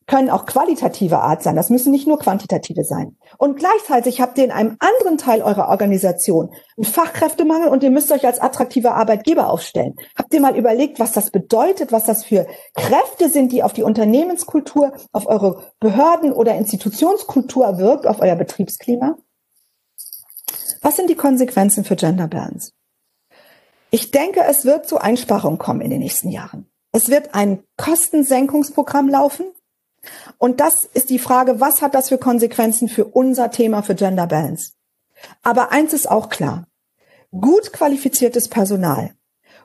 [0.07, 1.55] können auch qualitative Art sein.
[1.55, 3.17] Das müssen nicht nur quantitative sein.
[3.37, 8.11] Und gleichzeitig habt ihr in einem anderen Teil eurer Organisation einen Fachkräftemangel und ihr müsst
[8.11, 9.95] euch als attraktiver Arbeitgeber aufstellen.
[10.17, 13.83] Habt ihr mal überlegt, was das bedeutet, was das für Kräfte sind, die auf die
[13.83, 19.17] Unternehmenskultur, auf eure Behörden oder Institutionskultur wirkt, auf euer Betriebsklima?
[20.81, 22.71] Was sind die Konsequenzen für Gender Balance?
[23.89, 26.67] Ich denke, es wird zu Einsparungen kommen in den nächsten Jahren.
[26.91, 29.45] Es wird ein Kostensenkungsprogramm laufen.
[30.43, 34.27] Und das ist die Frage, was hat das für Konsequenzen für unser Thema für Gender
[34.27, 34.73] Balance?
[35.41, 36.67] Aber eins ist auch klar.
[37.31, 39.11] Gut qualifiziertes Personal,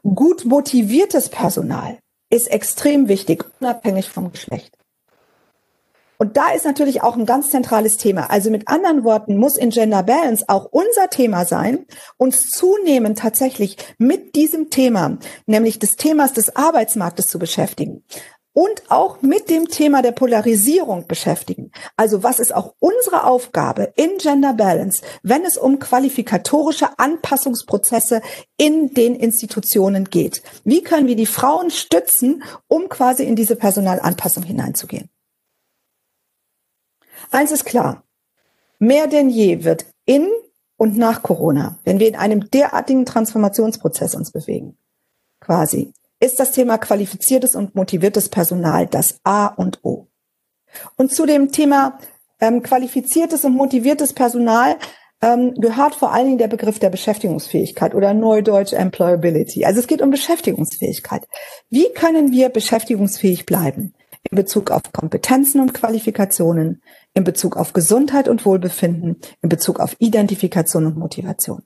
[0.04, 1.98] gut motiviertes Personal
[2.30, 4.72] ist extrem wichtig, unabhängig vom Geschlecht.
[6.16, 8.30] Und da ist natürlich auch ein ganz zentrales Thema.
[8.30, 11.86] Also mit anderen Worten muss in Gender Balance auch unser Thema sein,
[12.18, 18.04] uns zunehmend tatsächlich mit diesem Thema, nämlich des Themas des Arbeitsmarktes zu beschäftigen
[18.58, 21.70] und auch mit dem Thema der Polarisierung beschäftigen.
[21.96, 28.20] Also was ist auch unsere Aufgabe in Gender Balance, wenn es um qualifikatorische Anpassungsprozesse
[28.56, 30.42] in den Institutionen geht?
[30.64, 35.08] Wie können wir die Frauen stützen, um quasi in diese Personalanpassung hineinzugehen?
[37.30, 38.02] Eins ist klar.
[38.80, 40.26] Mehr denn je wird in
[40.76, 44.76] und nach Corona, wenn wir in einem derartigen Transformationsprozess uns bewegen,
[45.38, 50.08] quasi, ist das Thema qualifiziertes und motiviertes Personal das A und O.
[50.96, 51.98] Und zu dem Thema
[52.40, 54.76] ähm, qualifiziertes und motiviertes Personal
[55.20, 59.64] ähm, gehört vor allen Dingen der Begriff der Beschäftigungsfähigkeit oder Neudeutsch Employability.
[59.64, 61.26] Also es geht um Beschäftigungsfähigkeit.
[61.70, 63.94] Wie können wir beschäftigungsfähig bleiben?
[64.30, 66.82] In Bezug auf Kompetenzen und Qualifikationen,
[67.14, 71.62] in Bezug auf Gesundheit und Wohlbefinden, in Bezug auf Identifikation und Motivation.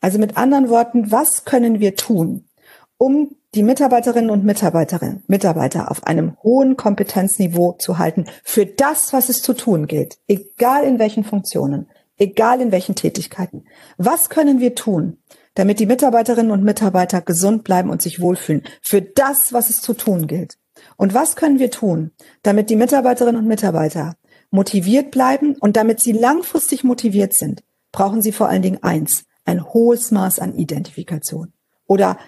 [0.00, 2.48] Also mit anderen Worten, was können wir tun,
[2.96, 9.30] um die Mitarbeiterinnen und Mitarbeiterinnen, Mitarbeiter auf einem hohen Kompetenzniveau zu halten für das, was
[9.30, 11.88] es zu tun gilt, egal in welchen Funktionen,
[12.18, 13.64] egal in welchen Tätigkeiten.
[13.96, 15.16] Was können wir tun,
[15.54, 19.94] damit die Mitarbeiterinnen und Mitarbeiter gesund bleiben und sich wohlfühlen für das, was es zu
[19.94, 20.58] tun gilt.
[20.98, 22.10] Und was können wir tun,
[22.42, 24.16] damit die Mitarbeiterinnen und Mitarbeiter
[24.50, 29.64] motiviert bleiben und damit sie langfristig motiviert sind, brauchen sie vor allen Dingen eins, ein
[29.64, 31.54] hohes Maß an Identifikation.
[31.86, 32.18] Oder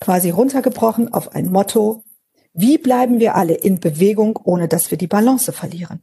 [0.00, 2.04] quasi runtergebrochen auf ein Motto,
[2.52, 6.02] wie bleiben wir alle in Bewegung, ohne dass wir die Balance verlieren?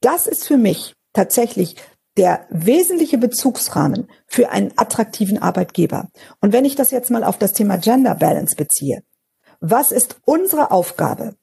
[0.00, 1.76] Das ist für mich tatsächlich
[2.16, 6.08] der wesentliche Bezugsrahmen für einen attraktiven Arbeitgeber.
[6.40, 9.02] Und wenn ich das jetzt mal auf das Thema Gender Balance beziehe,
[9.60, 11.34] was ist unsere Aufgabe,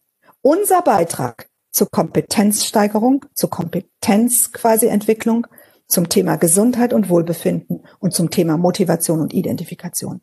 [0.42, 5.48] unser Beitrag zur Kompetenzsteigerung, zur Kompetenz quasi Entwicklung,
[5.88, 10.22] zum Thema Gesundheit und Wohlbefinden und zum Thema Motivation und Identifikation?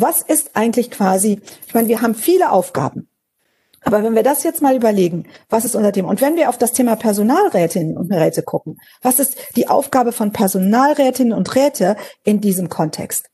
[0.00, 3.08] Was ist eigentlich quasi, ich meine, wir haben viele Aufgaben.
[3.82, 6.08] Aber wenn wir das jetzt mal überlegen, was ist unser Thema?
[6.08, 10.32] Und wenn wir auf das Thema Personalrätinnen und Räte gucken, was ist die Aufgabe von
[10.32, 13.28] Personalrätinnen und Räte in diesem Kontext?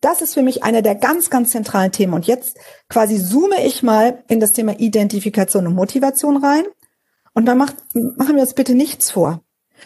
[0.00, 2.14] Das ist für mich einer der ganz, ganz zentralen Themen.
[2.14, 2.56] Und jetzt
[2.88, 6.64] quasi zoome ich mal in das Thema Identifikation und Motivation rein.
[7.34, 9.42] Und dann macht, machen wir uns bitte nichts vor.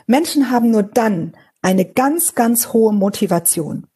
[0.06, 3.88] Menschen haben nur dann eine ganz, ganz hohe Motivation,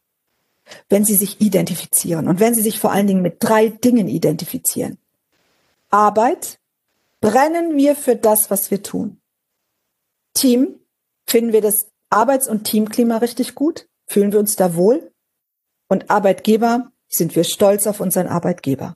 [0.89, 4.97] wenn sie sich identifizieren und wenn sie sich vor allen Dingen mit drei Dingen identifizieren.
[5.89, 6.59] Arbeit,
[7.21, 9.19] brennen wir für das, was wir tun.
[10.33, 10.79] Team,
[11.25, 13.87] finden wir das Arbeits- und Teamklima richtig gut?
[14.07, 15.11] Fühlen wir uns da wohl?
[15.87, 18.95] Und Arbeitgeber, sind wir stolz auf unseren Arbeitgeber?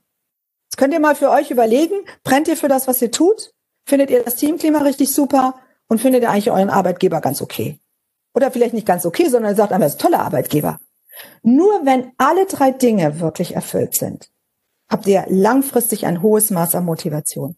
[0.66, 3.54] Jetzt könnt ihr mal für euch überlegen, brennt ihr für das, was ihr tut?
[3.86, 5.56] Findet ihr das Teamklima richtig super?
[5.88, 7.80] Und findet ihr eigentlich euren Arbeitgeber ganz okay?
[8.34, 10.80] Oder vielleicht nicht ganz okay, sondern ihr sagt einfach, er ist ein toller Arbeitgeber.
[11.42, 14.30] Nur wenn alle drei Dinge wirklich erfüllt sind,
[14.90, 17.58] habt ihr langfristig ein hohes Maß an Motivation.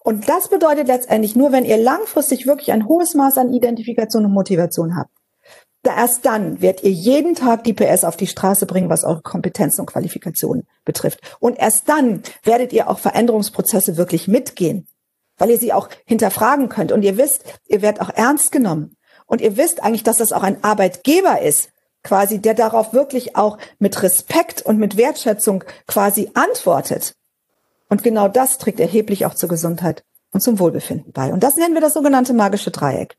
[0.00, 4.32] Und das bedeutet letztendlich nur, wenn ihr langfristig wirklich ein hohes Maß an Identifikation und
[4.32, 5.10] Motivation habt,
[5.84, 9.20] da erst dann werdet ihr jeden Tag die PS auf die Straße bringen, was eure
[9.20, 11.20] Kompetenzen und Qualifikationen betrifft.
[11.40, 14.86] Und erst dann werdet ihr auch Veränderungsprozesse wirklich mitgehen,
[15.36, 16.90] weil ihr sie auch hinterfragen könnt.
[16.90, 18.96] Und ihr wisst, ihr werdet auch ernst genommen.
[19.26, 21.68] Und ihr wisst eigentlich, dass das auch ein Arbeitgeber ist,
[22.04, 27.14] quasi, der darauf wirklich auch mit Respekt und mit Wertschätzung quasi antwortet.
[27.88, 31.32] Und genau das trägt erheblich auch zur Gesundheit und zum Wohlbefinden bei.
[31.32, 33.16] Und das nennen wir das sogenannte magische Dreieck.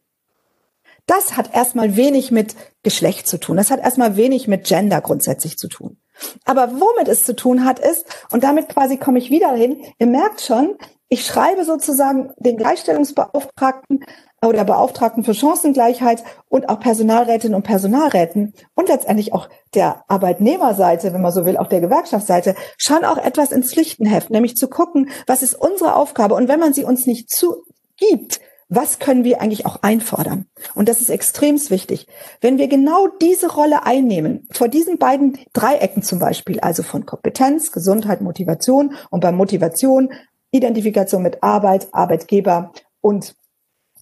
[1.07, 3.57] Das hat erstmal wenig mit Geschlecht zu tun.
[3.57, 5.97] Das hat erstmal wenig mit Gender grundsätzlich zu tun.
[6.45, 10.07] Aber womit es zu tun hat, ist, und damit quasi komme ich wieder hin, ihr
[10.07, 14.05] merkt schon, ich schreibe sozusagen den Gleichstellungsbeauftragten
[14.41, 21.21] oder Beauftragten für Chancengleichheit und auch Personalrätinnen und Personalräten und letztendlich auch der Arbeitnehmerseite, wenn
[21.21, 25.43] man so will, auch der Gewerkschaftsseite, schon auch etwas ins Pflichtenheft, nämlich zu gucken, was
[25.43, 29.83] ist unsere Aufgabe und wenn man sie uns nicht zugibt, was können wir eigentlich auch
[29.83, 30.47] einfordern?
[30.73, 32.07] Und das ist extrem wichtig.
[32.41, 37.71] Wenn wir genau diese Rolle einnehmen, vor diesen beiden Dreiecken zum Beispiel, also von Kompetenz,
[37.71, 40.11] Gesundheit, Motivation und bei Motivation
[40.55, 42.71] Identifikation mit Arbeit, Arbeitgeber
[43.01, 43.35] und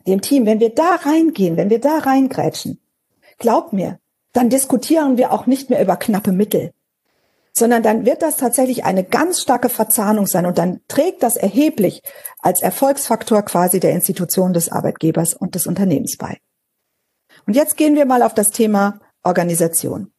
[0.08, 2.80] dem Team, wenn wir da reingehen, wenn wir da reingrätschen,
[3.39, 4.00] glaubt mir,
[4.34, 6.74] dann diskutieren wir auch nicht mehr über knappe Mittel,
[7.54, 12.02] sondern dann wird das tatsächlich eine ganz starke Verzahnung sein und dann trägt das erheblich
[12.39, 16.39] als Erfolgsfaktor quasi der Institution des Arbeitgebers und des Unternehmens bei.
[17.46, 20.12] Und jetzt gehen wir mal auf das Thema Organisation.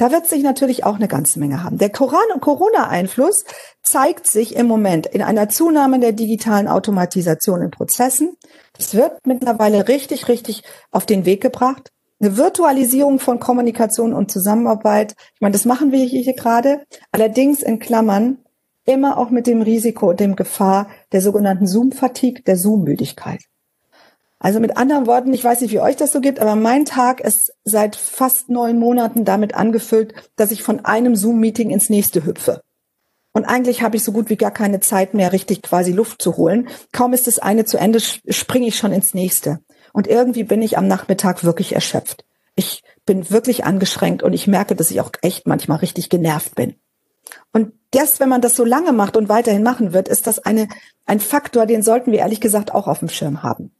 [0.00, 1.76] Da wird sich natürlich auch eine ganze Menge haben.
[1.76, 3.44] Der Corona-Einfluss
[3.82, 8.34] zeigt sich im Moment in einer Zunahme der digitalen Automatisation in Prozessen.
[8.78, 11.92] Es wird mittlerweile richtig, richtig auf den Weg gebracht.
[12.18, 15.16] Eine Virtualisierung von Kommunikation und Zusammenarbeit.
[15.34, 16.82] Ich meine, das machen wir hier gerade.
[17.12, 18.38] Allerdings in Klammern
[18.86, 23.49] immer auch mit dem Risiko und dem Gefahr der sogenannten Zoom-Fatigue, der Zoom-Müdigkeit.
[24.42, 27.20] Also mit anderen Worten, ich weiß nicht, wie euch das so geht, aber mein Tag
[27.20, 32.62] ist seit fast neun Monaten damit angefüllt, dass ich von einem Zoom-Meeting ins nächste hüpfe.
[33.32, 36.38] Und eigentlich habe ich so gut wie gar keine Zeit mehr, richtig quasi Luft zu
[36.38, 36.68] holen.
[36.90, 39.60] Kaum ist das eine zu Ende, springe ich schon ins nächste.
[39.92, 42.24] Und irgendwie bin ich am Nachmittag wirklich erschöpft.
[42.56, 46.76] Ich bin wirklich angeschränkt und ich merke, dass ich auch echt manchmal richtig genervt bin.
[47.52, 50.68] Und das, wenn man das so lange macht und weiterhin machen wird, ist das eine,
[51.04, 53.72] ein Faktor, den sollten wir ehrlich gesagt auch auf dem Schirm haben.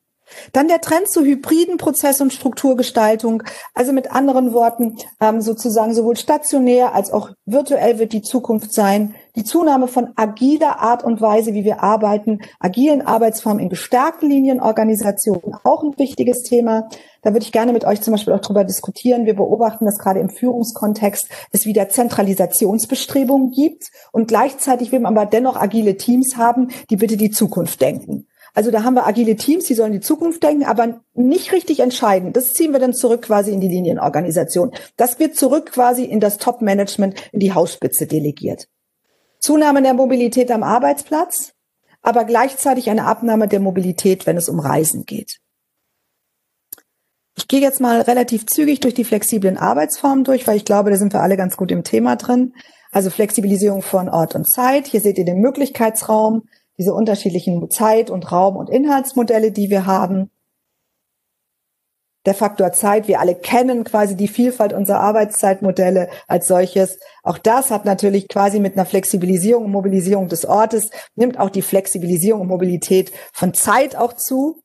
[0.52, 3.42] Dann der Trend zur hybriden Prozess- und Strukturgestaltung.
[3.74, 9.14] Also mit anderen Worten, ähm, sozusagen sowohl stationär als auch virtuell wird die Zukunft sein.
[9.36, 15.54] Die Zunahme von agiler Art und Weise, wie wir arbeiten, agilen Arbeitsformen in gestärkten Linienorganisationen,
[15.62, 16.88] auch ein wichtiges Thema.
[17.22, 19.26] Da würde ich gerne mit euch zum Beispiel auch drüber diskutieren.
[19.26, 25.26] Wir beobachten, dass gerade im Führungskontext es wieder Zentralisationsbestrebungen gibt und gleichzeitig will man aber
[25.26, 28.26] dennoch agile Teams haben, die bitte die Zukunft denken.
[28.54, 32.32] Also da haben wir agile Teams, die sollen die Zukunft denken, aber nicht richtig entscheiden.
[32.32, 34.72] Das ziehen wir dann zurück quasi in die Linienorganisation.
[34.96, 38.68] Das wird zurück quasi in das Top-Management, in die Hausspitze delegiert.
[39.38, 41.52] Zunahme der Mobilität am Arbeitsplatz,
[42.02, 45.38] aber gleichzeitig eine Abnahme der Mobilität, wenn es um Reisen geht.
[47.36, 50.96] Ich gehe jetzt mal relativ zügig durch die flexiblen Arbeitsformen durch, weil ich glaube, da
[50.96, 52.54] sind wir alle ganz gut im Thema drin.
[52.92, 54.88] Also Flexibilisierung von Ort und Zeit.
[54.88, 56.42] Hier seht ihr den Möglichkeitsraum,
[56.80, 60.30] diese unterschiedlichen Zeit- und Raum- und Inhaltsmodelle, die wir haben.
[62.24, 66.98] Der Faktor Zeit, wir alle kennen quasi die Vielfalt unserer Arbeitszeitmodelle als solches.
[67.22, 71.60] Auch das hat natürlich quasi mit einer Flexibilisierung und Mobilisierung des Ortes, nimmt auch die
[71.60, 74.62] Flexibilisierung und Mobilität von Zeit auch zu.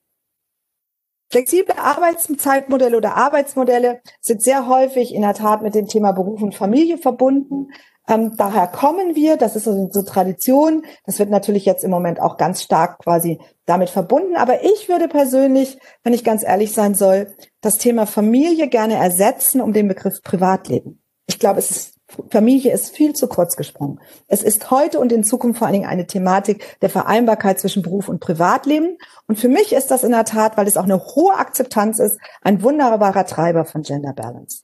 [1.30, 6.56] Flexible Arbeitszeitmodelle oder Arbeitsmodelle sind sehr häufig in der Tat mit dem Thema Beruf und
[6.56, 7.72] Familie verbunden.
[8.08, 10.84] Ähm, daher kommen wir, das ist so, so Tradition.
[11.06, 14.36] Das wird natürlich jetzt im Moment auch ganz stark quasi damit verbunden.
[14.36, 19.62] Aber ich würde persönlich, wenn ich ganz ehrlich sein soll, das Thema Familie gerne ersetzen
[19.62, 21.02] um den Begriff Privatleben.
[21.26, 21.96] Ich glaube, es ist
[22.30, 24.00] Familie ist viel zu kurz gesprungen.
[24.28, 28.10] Es ist heute und in Zukunft vor allen Dingen eine Thematik der Vereinbarkeit zwischen Beruf
[28.10, 28.98] und Privatleben.
[29.28, 32.20] Und für mich ist das in der Tat, weil es auch eine hohe Akzeptanz ist,
[32.42, 34.62] ein wunderbarer Treiber von Gender Balance.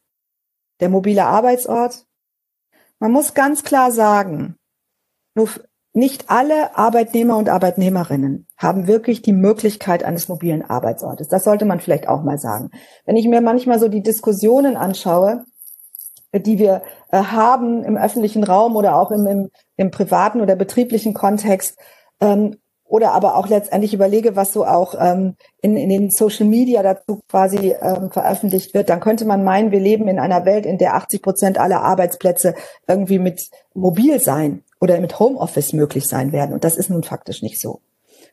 [0.80, 2.06] Der mobile Arbeitsort,
[3.02, 4.56] man muss ganz klar sagen,
[5.34, 5.50] nur
[5.92, 11.28] nicht alle Arbeitnehmer und Arbeitnehmerinnen haben wirklich die Möglichkeit eines mobilen Arbeitsortes.
[11.28, 12.70] Das sollte man vielleicht auch mal sagen.
[13.06, 15.46] Wenn ich mir manchmal so die Diskussionen anschaue,
[16.34, 21.14] die wir äh, haben im öffentlichen Raum oder auch im, im, im privaten oder betrieblichen
[21.14, 21.78] Kontext,
[22.22, 22.58] ähm,
[22.92, 27.22] oder aber auch letztendlich überlege, was so auch ähm, in, in den Social Media dazu
[27.30, 30.96] quasi ähm, veröffentlicht wird, dann könnte man meinen, wir leben in einer Welt, in der
[30.96, 32.54] 80 Prozent aller Arbeitsplätze
[32.90, 36.52] irgendwie mit mobil sein oder mit Homeoffice möglich sein werden.
[36.52, 37.80] Und das ist nun faktisch nicht so.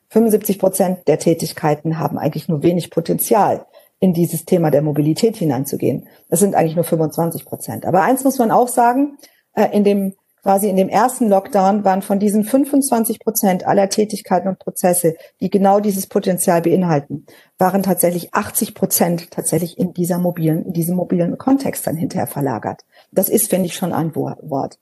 [0.09, 3.65] 75 Prozent der Tätigkeiten haben eigentlich nur wenig Potenzial,
[4.01, 6.07] in dieses Thema der Mobilität hineinzugehen.
[6.29, 7.85] Das sind eigentlich nur 25 Prozent.
[7.85, 9.17] Aber eins muss man auch sagen,
[9.53, 14.47] äh, in dem quasi in dem ersten Lockdown waren von diesen 25 Prozent aller Tätigkeiten
[14.47, 17.25] und Prozesse, die genau dieses Potenzial beinhalten,
[17.57, 22.81] waren tatsächlich 80 Prozent tatsächlich in dieser mobilen, in diesem mobilen Kontext dann hinterher verlagert.
[23.11, 24.79] Das ist, finde ich, schon ein Wort.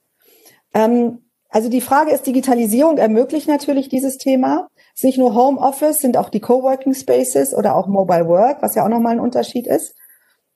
[0.74, 1.18] Ähm,
[1.50, 4.68] also die Frage ist, Digitalisierung ermöglicht natürlich dieses Thema.
[4.94, 8.74] Es ist nicht nur Homeoffice, sind auch die Coworking Spaces oder auch Mobile Work, was
[8.74, 9.94] ja auch nochmal ein Unterschied ist.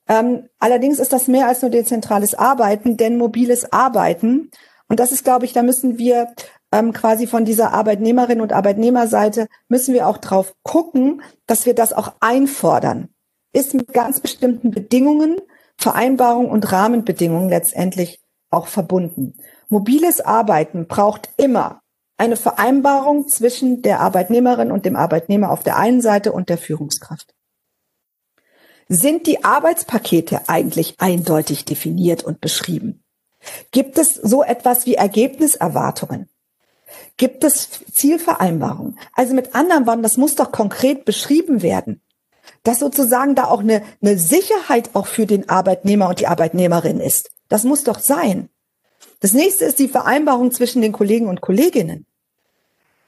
[0.07, 4.51] Ähm, allerdings ist das mehr als nur dezentrales Arbeiten, denn mobiles Arbeiten
[4.93, 6.35] und das ist, glaube ich, da müssen wir
[6.71, 11.93] ähm, quasi von dieser Arbeitnehmerin und Arbeitnehmerseite müssen wir auch drauf gucken, dass wir das
[11.93, 13.09] auch einfordern.
[13.53, 15.41] Ist mit ganz bestimmten Bedingungen,
[15.79, 18.21] Vereinbarungen und Rahmenbedingungen letztendlich
[18.51, 19.33] auch verbunden.
[19.67, 21.81] Mobiles Arbeiten braucht immer
[22.17, 27.33] eine Vereinbarung zwischen der Arbeitnehmerin und dem Arbeitnehmer auf der einen Seite und der Führungskraft.
[28.89, 33.02] Sind die Arbeitspakete eigentlich eindeutig definiert und beschrieben?
[33.71, 36.29] Gibt es so etwas wie Ergebniserwartungen?
[37.17, 38.97] Gibt es Zielvereinbarungen?
[39.13, 42.01] Also mit anderen Worten, das muss doch konkret beschrieben werden.
[42.63, 47.29] Dass sozusagen da auch eine, eine Sicherheit auch für den Arbeitnehmer und die Arbeitnehmerin ist.
[47.49, 48.49] Das muss doch sein.
[49.19, 52.05] Das nächste ist die Vereinbarung zwischen den Kollegen und Kolleginnen.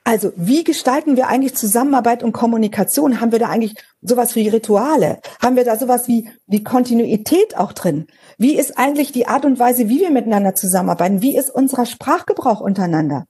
[0.08, 3.22] Also, wie gestalten wir eigentlich Zusammenarbeit und Kommunikation?
[3.22, 5.20] Haben wir da eigentlich sowas wie Rituale?
[5.42, 8.06] Haben wir da sowas wie, wie Kontinuität auch drin?
[8.38, 11.24] Wie ist eigentlich die Art und Weise, wie wir miteinander zusammenarbeiten?
[11.24, 13.26] Wie ist unser Sprachgebrauch untereinander?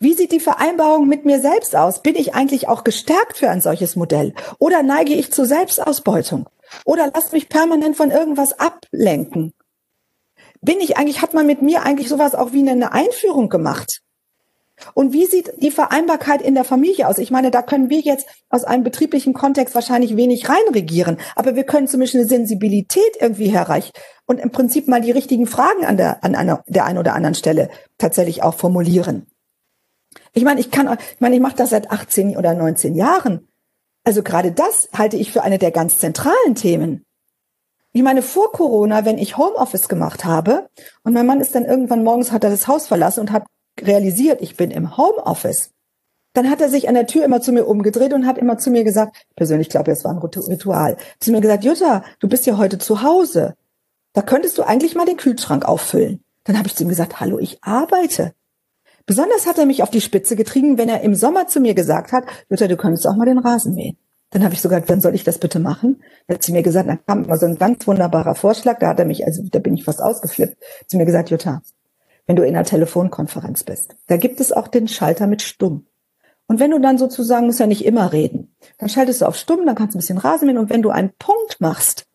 [0.00, 2.02] Wie sieht die Vereinbarung mit mir selbst aus?
[2.02, 4.34] Bin ich eigentlich auch gestärkt für ein solches Modell?
[4.58, 6.48] Oder neige ich zur Selbstausbeutung?
[6.84, 9.54] Oder lasst mich permanent von irgendwas ablenken?
[10.60, 14.02] Bin ich eigentlich, hat man mit mir eigentlich sowas auch wie eine Einführung gemacht?
[14.94, 17.18] Und wie sieht die Vereinbarkeit in der Familie aus?
[17.18, 21.64] Ich meine, da können wir jetzt aus einem betrieblichen Kontext wahrscheinlich wenig reinregieren, aber wir
[21.64, 23.92] können zumindest eine Sensibilität irgendwie erreichen
[24.26, 27.34] und im Prinzip mal die richtigen Fragen an der, an einer, der einen oder anderen
[27.34, 29.26] Stelle tatsächlich auch formulieren.
[30.32, 33.48] Ich meine, ich kann, ich meine, ich mache das seit 18 oder 19 Jahren.
[34.04, 37.04] Also gerade das halte ich für eine der ganz zentralen Themen.
[37.92, 40.68] Ich meine, vor Corona, wenn ich Homeoffice gemacht habe
[41.02, 43.44] und mein Mann ist dann irgendwann morgens, hat er das Haus verlassen und hat
[43.86, 45.70] realisiert, ich bin im Homeoffice,
[46.34, 48.70] dann hat er sich an der Tür immer zu mir umgedreht und hat immer zu
[48.70, 52.58] mir gesagt, persönlich glaube, es war ein Ritual, zu mir gesagt, Jutta, du bist ja
[52.58, 53.56] heute zu Hause.
[54.12, 56.22] Da könntest du eigentlich mal den Kühlschrank auffüllen.
[56.44, 58.34] Dann habe ich zu ihm gesagt, hallo, ich arbeite.
[59.06, 62.12] Besonders hat er mich auf die Spitze getrieben, wenn er im Sommer zu mir gesagt
[62.12, 63.96] hat, Jutta, du könntest auch mal den Rasen mähen.
[64.30, 66.02] Dann habe ich sogar, dann soll ich das bitte machen?
[66.26, 68.98] Dann hat sie mir gesagt, dann kam immer so ein ganz wunderbarer Vorschlag, da hat
[68.98, 70.56] er mich, also da bin ich fast ausgeflippt,
[70.86, 71.62] zu mir gesagt, Jutta,
[72.28, 73.96] wenn du in einer Telefonkonferenz bist.
[74.06, 75.86] Da gibt es auch den Schalter mit Stumm.
[76.46, 79.66] Und wenn du dann sozusagen, musst ja nicht immer reden, dann schaltest du auf stumm,
[79.66, 82.06] dann kannst du ein bisschen Rasen mähen und wenn du einen Punkt machst,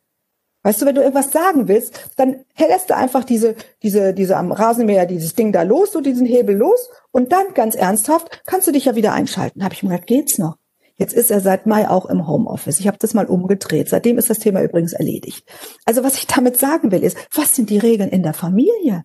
[0.64, 4.52] weißt du, wenn du irgendwas sagen willst, dann lässt du einfach diese, diese, diese am
[4.52, 8.72] Rasenmäher, dieses Ding da los, so diesen Hebel los und dann ganz ernsthaft kannst du
[8.72, 9.64] dich ja wieder einschalten.
[9.64, 10.58] Habe ich mir gedacht, geht's noch?
[10.96, 12.80] Jetzt ist er seit Mai auch im Homeoffice.
[12.80, 13.90] Ich habe das mal umgedreht.
[13.90, 15.44] Seitdem ist das Thema übrigens erledigt.
[15.86, 19.04] Also was ich damit sagen will, ist, was sind die Regeln in der Familie?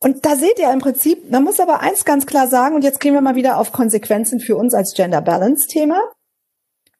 [0.00, 3.00] Und da seht ihr im Prinzip, man muss aber eins ganz klar sagen, und jetzt
[3.00, 6.00] gehen wir mal wieder auf Konsequenzen für uns als Gender Balance Thema.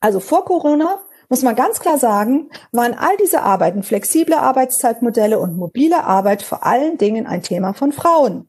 [0.01, 5.57] Also vor Corona muss man ganz klar sagen, waren all diese Arbeiten, flexible Arbeitszeitmodelle und
[5.57, 8.49] mobile Arbeit vor allen Dingen ein Thema von Frauen.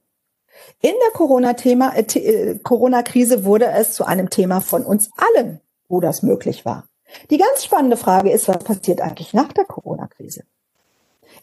[0.82, 6.00] In der Corona-Thema, äh, äh, Corona-Krise wurde es zu einem Thema von uns allen, wo
[6.00, 6.88] das möglich war.
[7.30, 10.44] Die ganz spannende Frage ist, was passiert eigentlich nach der Corona-Krise?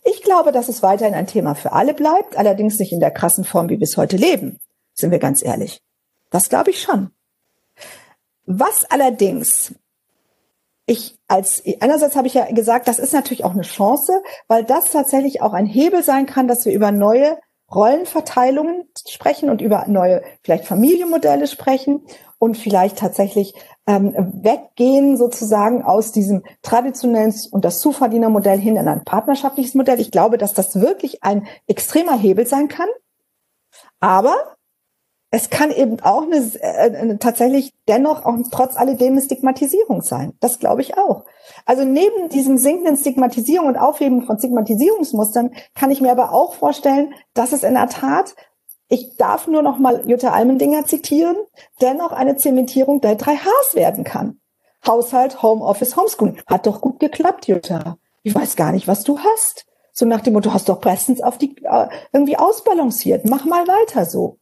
[0.04, 3.44] Ich glaube, dass es weiterhin ein Thema für alle bleibt, allerdings nicht in der krassen
[3.44, 4.60] Form, wie wir es heute leben.
[4.92, 5.80] Sind wir ganz ehrlich.
[6.30, 7.10] Das glaube ich schon.
[8.46, 9.74] Was allerdings
[10.86, 14.90] ich als einerseits habe ich ja gesagt, das ist natürlich auch eine Chance, weil das
[14.90, 17.38] tatsächlich auch ein Hebel sein kann, dass wir über neue
[17.74, 22.02] Rollenverteilungen sprechen und über neue vielleicht Familienmodelle sprechen
[22.38, 23.54] und vielleicht tatsächlich
[23.86, 30.00] ähm, weggehen sozusagen aus diesem traditionellen und das Zuverdienermodell hin in ein partnerschaftliches Modell.
[30.00, 32.88] Ich glaube, dass das wirklich ein extremer Hebel sein kann.
[34.00, 34.34] Aber
[35.30, 40.34] es kann eben auch eine, äh, tatsächlich dennoch auch trotz alledem eine Stigmatisierung sein.
[40.38, 41.24] Das glaube ich auch.
[41.66, 47.14] Also neben diesem sinkenden Stigmatisierung und Aufheben von Stigmatisierungsmustern kann ich mir aber auch vorstellen,
[47.34, 48.36] dass es in der Tat
[48.88, 51.36] ich darf nur noch mal Jutta Almendinger zitieren,
[51.80, 54.40] dennoch eine Zementierung der drei Hs werden kann.
[54.86, 56.42] Haushalt, Homeoffice, Homeschooling.
[56.46, 57.96] Hat doch gut geklappt, Jutta.
[58.22, 59.66] Ich weiß gar nicht, was du hast.
[59.92, 63.24] So nach dem Motto, hast doch bestens auf die, äh, irgendwie ausbalanciert.
[63.24, 64.38] Mach mal weiter so.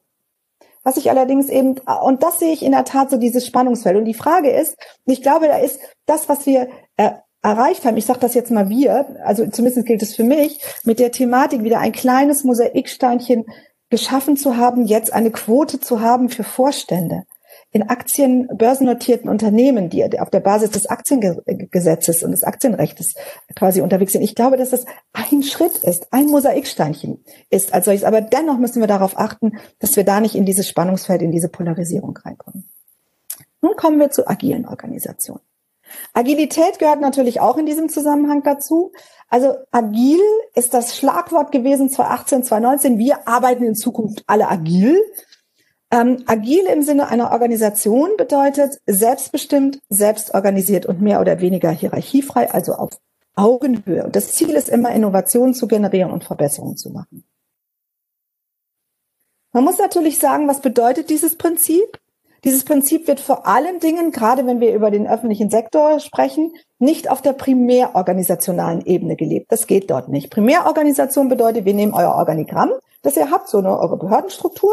[0.82, 3.96] Was ich allerdings eben, und das sehe ich in der Tat so dieses Spannungsfeld.
[3.96, 7.12] Und die Frage ist, ich glaube, da ist das, was wir äh,
[7.42, 10.98] erreicht haben, ich sage das jetzt mal wir, also zumindest gilt es für mich, mit
[10.98, 13.44] der Thematik wieder ein kleines Mosaiksteinchen
[13.92, 17.24] geschaffen zu haben, jetzt eine Quote zu haben für Vorstände
[17.72, 23.14] in Aktien börsennotierten Unternehmen, die auf der Basis des Aktiengesetzes und des Aktienrechts
[23.54, 24.22] quasi unterwegs sind.
[24.22, 28.04] Ich glaube, dass das ein Schritt ist, ein Mosaiksteinchen ist als solches.
[28.04, 31.50] Aber dennoch müssen wir darauf achten, dass wir da nicht in dieses Spannungsfeld, in diese
[31.50, 32.70] Polarisierung reinkommen.
[33.60, 35.42] Nun kommen wir zu agilen Organisationen.
[36.12, 38.92] Agilität gehört natürlich auch in diesem Zusammenhang dazu.
[39.28, 40.20] Also agil
[40.54, 42.98] ist das Schlagwort gewesen 2018, 2019.
[42.98, 45.00] Wir arbeiten in Zukunft alle agil.
[45.90, 52.74] Ähm, agil im Sinne einer Organisation bedeutet selbstbestimmt, selbstorganisiert und mehr oder weniger hierarchiefrei, also
[52.74, 52.90] auf
[53.34, 54.04] Augenhöhe.
[54.04, 57.24] Und das Ziel ist immer, Innovationen zu generieren und Verbesserungen zu machen.
[59.52, 62.00] Man muss natürlich sagen, was bedeutet dieses Prinzip?
[62.44, 67.10] Dieses Prinzip wird vor allen Dingen, gerade wenn wir über den öffentlichen Sektor sprechen, nicht
[67.10, 69.52] auf der primärorganisationalen Ebene gelebt.
[69.52, 70.30] Das geht dort nicht.
[70.30, 72.72] Primärorganisation bedeutet, wir nehmen euer Organigramm,
[73.02, 74.72] das ihr habt, so eine eure Behördenstruktur,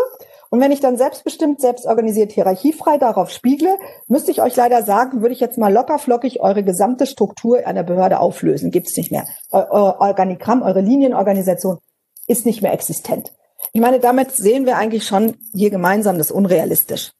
[0.49, 5.33] und wenn ich dann selbstbestimmt, selbstorganisiert, hierarchiefrei darauf spiegle, müsste ich euch leider sagen, würde
[5.33, 8.71] ich jetzt mal locker flockig eure gesamte Struktur einer Behörde auflösen.
[8.71, 9.25] Gibt's nicht mehr.
[9.51, 11.77] Euer Organigramm, eure Linienorganisation
[12.25, 13.31] ist nicht mehr existent.
[13.73, 17.11] Ich meine, damit sehen wir eigentlich schon hier gemeinsam das unrealistisch.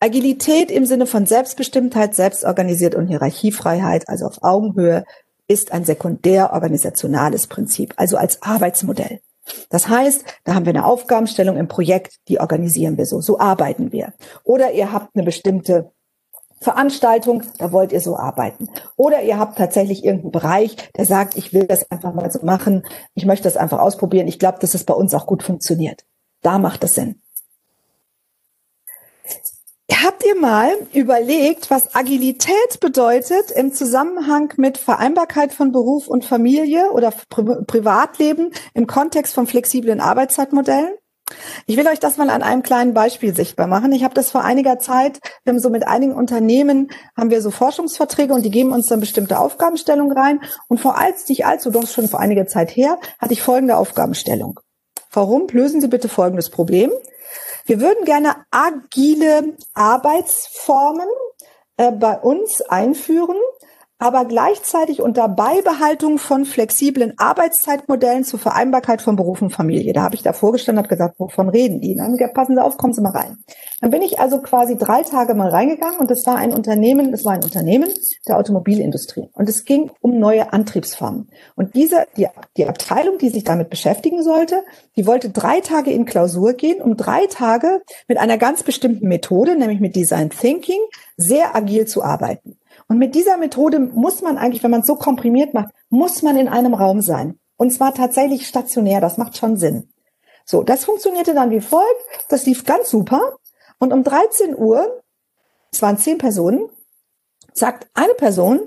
[0.00, 5.04] Agilität im Sinne von Selbstbestimmtheit, selbstorganisiert und Hierarchiefreiheit, also auf Augenhöhe,
[5.46, 9.20] ist ein sekundär organisationales Prinzip, also als Arbeitsmodell.
[9.68, 13.20] Das heißt, da haben wir eine Aufgabenstellung im Projekt, die organisieren wir so.
[13.20, 14.12] So arbeiten wir.
[14.44, 15.90] Oder ihr habt eine bestimmte
[16.60, 18.68] Veranstaltung, da wollt ihr so arbeiten.
[18.96, 22.84] Oder ihr habt tatsächlich irgendeinen Bereich, der sagt, ich will das einfach mal so machen,
[23.14, 26.04] ich möchte das einfach ausprobieren, ich glaube, dass es bei uns auch gut funktioniert.
[26.42, 27.22] Da macht es Sinn.
[29.92, 36.90] Habt ihr mal überlegt, was Agilität bedeutet im Zusammenhang mit Vereinbarkeit von Beruf und Familie
[36.92, 40.94] oder Pri Privatleben im Kontext von flexiblen Arbeitszeitmodellen?
[41.66, 43.92] Ich will euch das mal an einem kleinen Beispiel sichtbar machen.
[43.92, 47.50] Ich habe das vor einiger Zeit, wir haben so mit einigen Unternehmen, haben wir so
[47.50, 50.40] Forschungsverträge und die geben uns dann bestimmte Aufgabenstellungen rein.
[50.68, 54.60] Und vor als nicht allzu, doch schon vor einiger Zeit her, hatte ich folgende Aufgabenstellung.
[55.12, 55.46] Warum?
[55.50, 56.90] Lösen Sie bitte folgendes Problem.
[57.66, 61.08] Wir würden gerne agile Arbeitsformen
[61.76, 63.38] äh, bei uns einführen,
[64.00, 69.92] aber gleichzeitig unter Beibehaltung von flexiblen Arbeitszeitmodellen zur Vereinbarkeit von Beruf und Familie.
[69.92, 71.94] Da habe ich da vorgestanden, habe gesagt, wovon reden die?
[71.94, 73.36] Dann passen Sie auf, kommen Sie mal rein.
[73.82, 77.26] Dann bin ich also quasi drei Tage mal reingegangen und das war ein Unternehmen, das
[77.26, 77.90] war ein Unternehmen
[78.26, 81.28] der Automobilindustrie und es ging um neue Antriebsformen.
[81.54, 82.26] Und diese, die,
[82.56, 84.62] die Abteilung, die sich damit beschäftigen sollte,
[84.96, 89.56] die wollte drei Tage in Klausur gehen, um drei Tage mit einer ganz bestimmten Methode,
[89.56, 90.80] nämlich mit Design Thinking,
[91.18, 92.59] sehr agil zu arbeiten.
[92.90, 96.36] Und mit dieser Methode muss man eigentlich, wenn man es so komprimiert macht, muss man
[96.36, 97.38] in einem Raum sein.
[97.56, 99.00] Und zwar tatsächlich stationär.
[99.00, 99.92] Das macht schon Sinn.
[100.44, 101.86] So, das funktionierte dann wie folgt.
[102.30, 103.36] Das lief ganz super.
[103.78, 105.04] Und um 13 Uhr,
[105.70, 106.68] es waren zehn Personen,
[107.52, 108.58] sagt eine Person,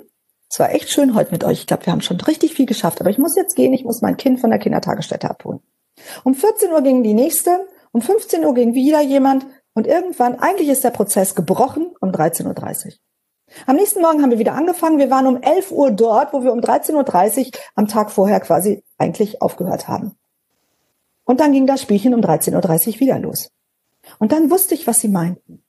[0.49, 1.59] es war echt schön heute mit euch.
[1.59, 3.01] Ich glaube, wir haben schon richtig viel geschafft.
[3.01, 3.73] Aber ich muss jetzt gehen.
[3.73, 5.59] Ich muss mein Kind von der Kindertagesstätte abholen.
[6.23, 7.67] Um 14 Uhr ging die nächste.
[7.91, 9.45] Um 15 Uhr ging wieder jemand.
[9.73, 12.93] Und irgendwann, eigentlich ist der Prozess gebrochen um 13.30 Uhr.
[13.65, 14.97] Am nächsten Morgen haben wir wieder angefangen.
[14.97, 18.83] Wir waren um 11 Uhr dort, wo wir um 13.30 Uhr am Tag vorher quasi
[18.97, 20.15] eigentlich aufgehört haben.
[21.25, 23.49] Und dann ging das Spielchen um 13.30 Uhr wieder los.
[24.19, 25.63] Und dann wusste ich, was sie meinten.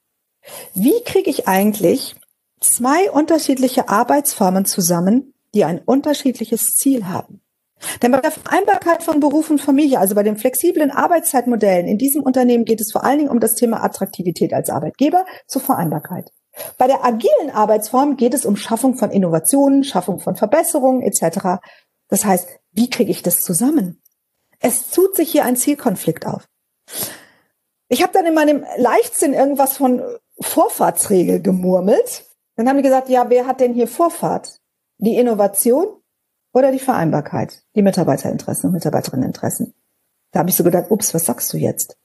[0.74, 2.16] Wie kriege ich eigentlich
[2.60, 7.40] zwei unterschiedliche Arbeitsformen zusammen, die ein unterschiedliches Ziel haben?
[8.02, 12.22] Denn bei der Vereinbarkeit von Beruf und Familie, also bei den flexiblen Arbeitszeitmodellen in diesem
[12.22, 16.30] Unternehmen geht es vor allen Dingen um das Thema Attraktivität als Arbeitgeber zur Vereinbarkeit.
[16.78, 21.60] Bei der agilen Arbeitsform geht es um Schaffung von Innovationen, Schaffung von Verbesserungen etc.
[22.08, 24.00] Das heißt, wie kriege ich das zusammen?
[24.60, 26.48] Es tut sich hier ein Zielkonflikt auf.
[27.88, 30.02] Ich habe dann in meinem Leichtsinn irgendwas von
[30.40, 32.24] Vorfahrtsregel gemurmelt.
[32.56, 34.60] Dann haben die gesagt, ja, wer hat denn hier Vorfahrt?
[34.98, 35.86] Die Innovation
[36.52, 37.62] oder die Vereinbarkeit?
[37.74, 39.74] Die Mitarbeiterinteressen und Mitarbeiterinneninteressen.
[40.30, 41.96] Da habe ich so gedacht, ups, was sagst du jetzt?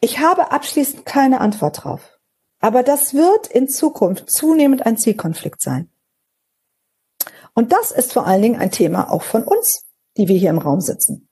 [0.00, 2.18] Ich habe abschließend keine Antwort drauf.
[2.60, 5.90] Aber das wird in Zukunft zunehmend ein Zielkonflikt sein.
[7.54, 9.84] Und das ist vor allen Dingen ein Thema auch von uns,
[10.16, 11.28] die wir hier im Raum sitzen.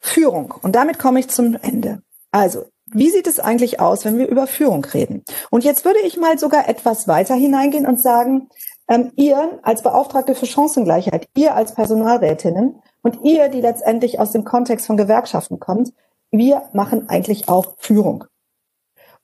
[0.00, 0.54] Führung.
[0.62, 2.02] Und damit komme ich zum Ende.
[2.30, 5.24] Also, wie sieht es eigentlich aus, wenn wir über Führung reden?
[5.50, 8.48] Und jetzt würde ich mal sogar etwas weiter hineingehen und sagen,
[8.88, 14.44] ähm, ihr als Beauftragte für Chancengleichheit, ihr als Personalrätinnen und ihr, die letztendlich aus dem
[14.44, 15.92] Kontext von Gewerkschaften kommt,
[16.38, 18.24] wir machen eigentlich auch Führung.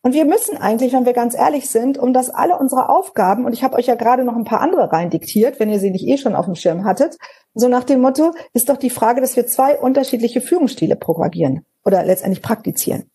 [0.02, 3.52] Und wir müssen eigentlich, wenn wir ganz ehrlich sind, um das alle unsere Aufgaben, und
[3.52, 6.06] ich habe euch ja gerade noch ein paar andere rein diktiert, wenn ihr sie nicht
[6.06, 7.18] eh schon auf dem Schirm hattet,
[7.52, 12.02] so nach dem Motto, ist doch die Frage, dass wir zwei unterschiedliche Führungsstile propagieren oder
[12.02, 13.10] letztendlich praktizieren.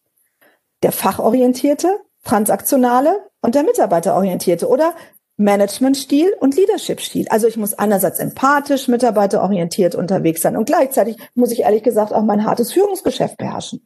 [0.84, 4.94] Der fachorientierte, transaktionale und der mitarbeiterorientierte oder
[5.38, 7.28] Managementstil und Leadership-Stil.
[7.30, 12.24] Also ich muss einerseits empathisch, mitarbeiterorientiert unterwegs sein und gleichzeitig muss ich ehrlich gesagt auch
[12.24, 13.86] mein hartes Führungsgeschäft beherrschen.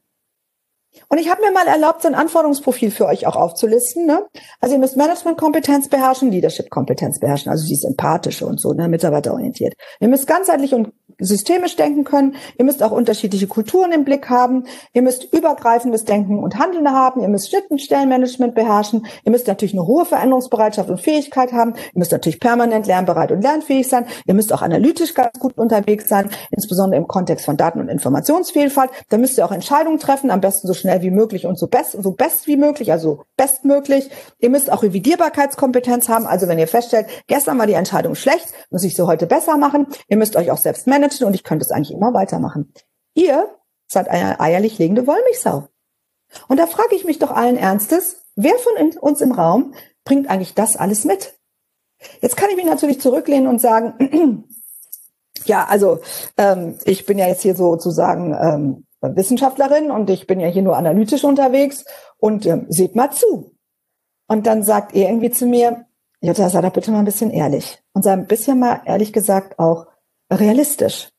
[1.08, 4.06] Und ich habe mir mal erlaubt, so ein Anforderungsprofil für euch auch aufzulisten.
[4.06, 4.26] Ne?
[4.60, 9.74] Also ihr müsst Management-Kompetenz beherrschen, Leadership-Kompetenz beherrschen, also dieses Empathische und so, ne, mitarbeiterorientiert.
[10.00, 12.36] Ihr müsst ganzheitlich und systemisch denken können.
[12.58, 14.64] Ihr müsst auch unterschiedliche Kulturen im Blick haben.
[14.94, 17.22] Ihr müsst übergreifendes Denken und Handeln haben.
[17.22, 19.06] Ihr müsst Schnittstellenmanagement beherrschen.
[19.26, 21.74] Ihr müsst natürlich eine hohe Veränderungsbereitschaft und Fähigkeit haben.
[21.76, 24.06] Ihr müsst natürlich permanent lernbereit und lernfähig sein.
[24.26, 28.92] Ihr müsst auch analytisch ganz gut unterwegs sein, insbesondere im Kontext von Daten- und Informationsvielfalt.
[29.10, 31.92] Da müsst ihr auch Entscheidungen treffen, am besten so schnell wie möglich und so best,
[31.92, 34.10] so best wie möglich, also bestmöglich.
[34.40, 36.26] Ihr müsst auch Revidierbarkeitskompetenz haben.
[36.26, 39.88] Also wenn ihr feststellt, gestern war die Entscheidung schlecht, muss ich sie heute besser machen.
[40.08, 42.74] Ihr müsst euch auch selbst managen und ich könnte es eigentlich immer weitermachen.
[43.14, 43.50] Ihr
[43.88, 45.68] seid eine eierlich legende Wollmilchsau.
[46.48, 49.74] Und da frage ich mich doch allen Ernstes, wer von uns im Raum
[50.06, 51.36] bringt eigentlich das alles mit?
[52.22, 54.46] Jetzt kann ich mich natürlich zurücklehnen und sagen,
[55.46, 56.00] ja, also
[56.38, 60.78] ähm, ich bin ja jetzt hier sozusagen ähm, Wissenschaftlerin und ich bin ja hier nur
[60.78, 61.86] analytisch unterwegs
[62.18, 63.56] und ähm, seht mal zu.
[64.28, 65.86] Und dann sagt ihr irgendwie zu mir,
[66.22, 67.82] Jutta, sei doch bitte mal ein bisschen ehrlich.
[67.94, 69.88] Und sei ein bisschen mal ehrlich gesagt auch,
[70.32, 71.10] realistisch.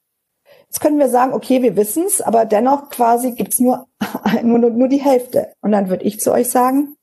[0.66, 3.88] Jetzt können wir sagen, okay, wir wissen es, aber dennoch quasi gibt's nur,
[4.42, 5.52] nur, nur die Hälfte.
[5.62, 6.96] Und dann würde ich zu euch sagen,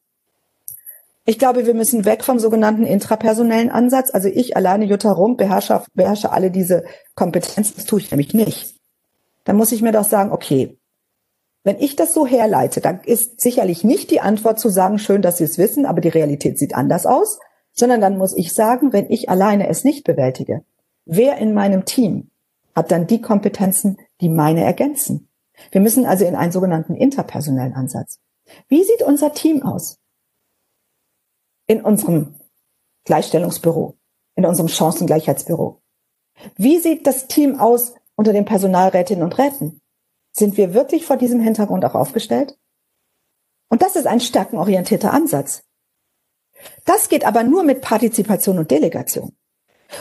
[1.26, 4.12] ich glaube, wir müssen weg vom sogenannten intrapersonellen Ansatz.
[4.14, 7.74] Also ich alleine, Jutta Rump, beherrsche, beherrsche alle diese Kompetenzen.
[7.76, 8.77] Das tue ich nämlich nicht.
[9.48, 10.78] Dann muss ich mir doch sagen, okay,
[11.64, 15.38] wenn ich das so herleite, dann ist sicherlich nicht die Antwort zu sagen, schön, dass
[15.38, 17.40] Sie es wissen, aber die Realität sieht anders aus,
[17.72, 20.64] sondern dann muss ich sagen, wenn ich alleine es nicht bewältige,
[21.10, 22.32] Wer in meinem Team
[22.76, 25.30] hat dann die Kompetenzen, die meine ergänzen?
[25.72, 28.20] Wir müssen also in einen sogenannten interpersonellen Ansatz.
[28.68, 30.00] Wie sieht unser Team aus?
[31.66, 32.36] In unserem
[33.06, 33.98] Gleichstellungsbüro,
[34.36, 35.82] in unserem Chancengleichheitsbüro.
[36.58, 39.80] Wie sieht das Team aus unter den Personalrätinnen und Räten?
[40.34, 42.58] Sind wir wirklich vor diesem Hintergrund auch aufgestellt?
[43.70, 45.64] Und das ist ein stärkenorientierter Ansatz.
[46.86, 49.38] Das geht aber nur mit Partizipation und Delegation.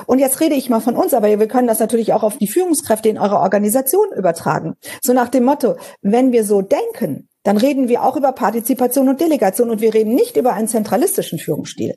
[0.06, 2.48] Und jetzt rede ich mal von uns, aber wir können das natürlich auch auf die
[2.48, 4.74] Führungskräfte in eurer Organisation übertragen.
[5.02, 9.20] So nach dem Motto, wenn wir so denken, dann reden wir auch über Partizipation und
[9.20, 11.94] Delegation und wir reden nicht über einen zentralistischen Führungsstil.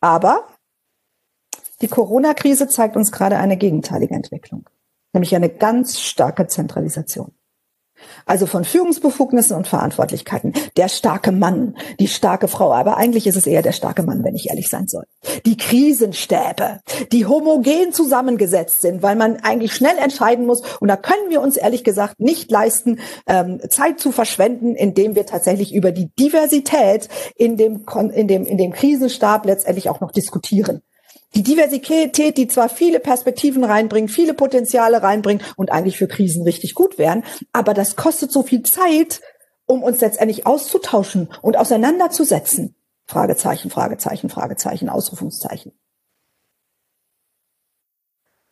[0.00, 0.48] Aber
[1.80, 4.68] die Corona-Krise zeigt uns gerade eine gegenteilige Entwicklung,
[5.12, 7.32] nämlich eine ganz starke Zentralisation.
[8.26, 10.54] Also von Führungsbefugnissen und Verantwortlichkeiten.
[10.76, 14.34] Der starke Mann, die starke Frau, aber eigentlich ist es eher der starke Mann, wenn
[14.34, 15.04] ich ehrlich sein soll.
[15.46, 16.80] Die Krisenstäbe,
[17.12, 20.62] die homogen zusammengesetzt sind, weil man eigentlich schnell entscheiden muss.
[20.78, 25.26] Und da können wir uns ehrlich gesagt nicht leisten, ähm, Zeit zu verschwenden, indem wir
[25.26, 30.82] tatsächlich über die Diversität in dem, in dem, in dem Krisenstab letztendlich auch noch diskutieren
[31.34, 36.74] die Diversität, die zwar viele Perspektiven reinbringt, viele Potenziale reinbringt und eigentlich für Krisen richtig
[36.74, 39.20] gut wären, aber das kostet so viel Zeit,
[39.66, 42.74] um uns letztendlich auszutauschen und auseinanderzusetzen.
[43.06, 45.72] Fragezeichen, Fragezeichen, Fragezeichen, Ausrufungszeichen.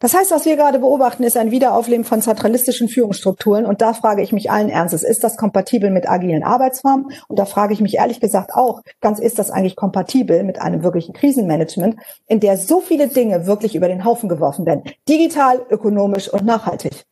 [0.00, 3.66] Das heißt, was wir gerade beobachten, ist ein Wiederaufleben von zentralistischen Führungsstrukturen.
[3.66, 7.10] Und da frage ich mich allen Ernstes, ist das kompatibel mit agilen Arbeitsformen?
[7.26, 10.84] Und da frage ich mich ehrlich gesagt auch, ganz ist das eigentlich kompatibel mit einem
[10.84, 11.96] wirklichen Krisenmanagement,
[12.28, 14.84] in der so viele Dinge wirklich über den Haufen geworfen werden?
[15.08, 17.04] Digital, ökonomisch und nachhaltig.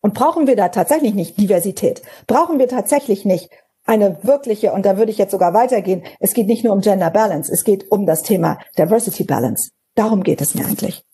[0.00, 2.02] Und brauchen wir da tatsächlich nicht Diversität?
[2.28, 3.50] Brauchen wir tatsächlich nicht
[3.84, 7.10] eine wirkliche, und da würde ich jetzt sogar weitergehen, es geht nicht nur um Gender
[7.10, 9.70] Balance, es geht um das Thema Diversity Balance.
[9.96, 11.04] Darum geht es mir eigentlich.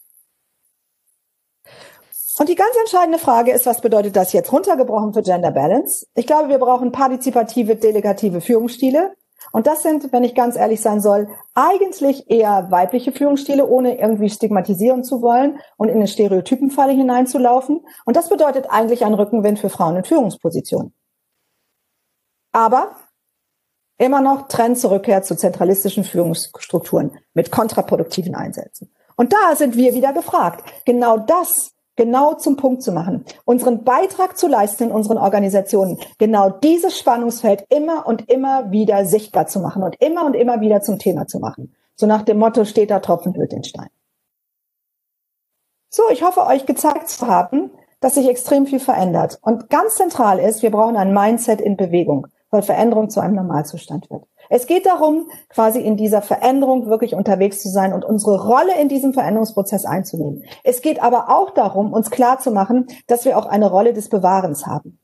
[2.38, 6.06] Und die ganz entscheidende Frage ist, was bedeutet das jetzt runtergebrochen für Gender Balance?
[6.14, 9.14] Ich glaube, wir brauchen partizipative, delegative Führungsstile.
[9.50, 14.30] Und das sind, wenn ich ganz ehrlich sein soll, eigentlich eher weibliche Führungsstile, ohne irgendwie
[14.30, 17.84] stigmatisieren zu wollen und in eine Stereotypenfalle hineinzulaufen.
[18.04, 20.92] Und das bedeutet eigentlich ein Rückenwind für Frauen in Führungspositionen.
[22.52, 22.96] Aber
[23.96, 28.92] immer noch Trend zurückkehr zu zentralistischen Führungsstrukturen mit kontraproduktiven Einsätzen.
[29.16, 30.64] Und da sind wir wieder gefragt.
[30.84, 36.48] Genau das genau zum Punkt zu machen, unseren Beitrag zu leisten in unseren Organisationen, genau
[36.48, 41.00] dieses Spannungsfeld immer und immer wieder sichtbar zu machen und immer und immer wieder zum
[41.00, 41.74] Thema zu machen.
[41.96, 43.88] So nach dem Motto steht da Tropfen hüllt den Stein.
[45.90, 49.40] So, ich hoffe, euch gezeigt zu haben, dass sich extrem viel verändert.
[49.42, 54.08] Und ganz zentral ist, wir brauchen ein Mindset in Bewegung, weil Veränderung zu einem Normalzustand
[54.08, 54.22] wird.
[54.48, 58.88] Es geht darum, quasi in dieser Veränderung wirklich unterwegs zu sein und unsere Rolle in
[58.88, 60.44] diesem Veränderungsprozess einzunehmen.
[60.64, 64.08] Es geht aber auch darum, uns klar zu machen, dass wir auch eine Rolle des
[64.08, 64.98] Bewahrens haben.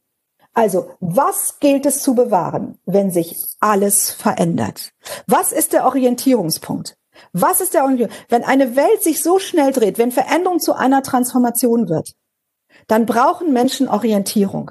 [0.54, 4.92] Also, was gilt es zu bewahren, wenn sich alles verändert?
[5.26, 6.96] Was ist der Orientierungspunkt?
[7.32, 8.30] Was ist der Orientierungspunkt?
[8.30, 12.12] Wenn eine Welt sich so schnell dreht, wenn Veränderung zu einer Transformation wird,
[12.86, 14.70] dann brauchen Menschen Orientierung.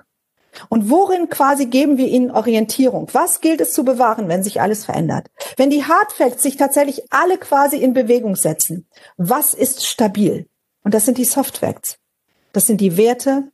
[0.70, 3.08] Und worin quasi geben wir ihnen Orientierung?
[3.14, 5.30] Was gilt es zu bewahren, wenn sich alles verändert?
[5.58, 8.88] Wenn die Hardfacts sich tatsächlich alle quasi in Bewegung setzen,
[9.18, 10.48] was ist stabil?
[10.84, 11.98] Und das sind die Softfacts.
[12.52, 13.52] Das sind die Werte.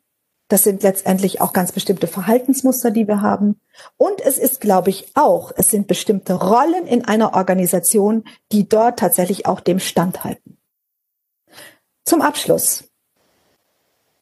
[0.50, 3.62] Das sind letztendlich auch ganz bestimmte Verhaltensmuster, die wir haben.
[3.98, 8.98] Und es ist, glaube ich, auch, es sind bestimmte Rollen in einer Organisation, die dort
[8.98, 10.58] tatsächlich auch dem standhalten.
[12.04, 12.86] Zum Abschluss.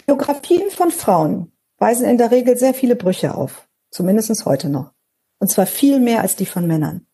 [0.06, 3.68] Biografien von Frauen weisen in der Regel sehr viele Brüche auf.
[3.92, 4.92] Zumindest heute noch.
[5.40, 7.06] Und zwar viel mehr als die von Männern.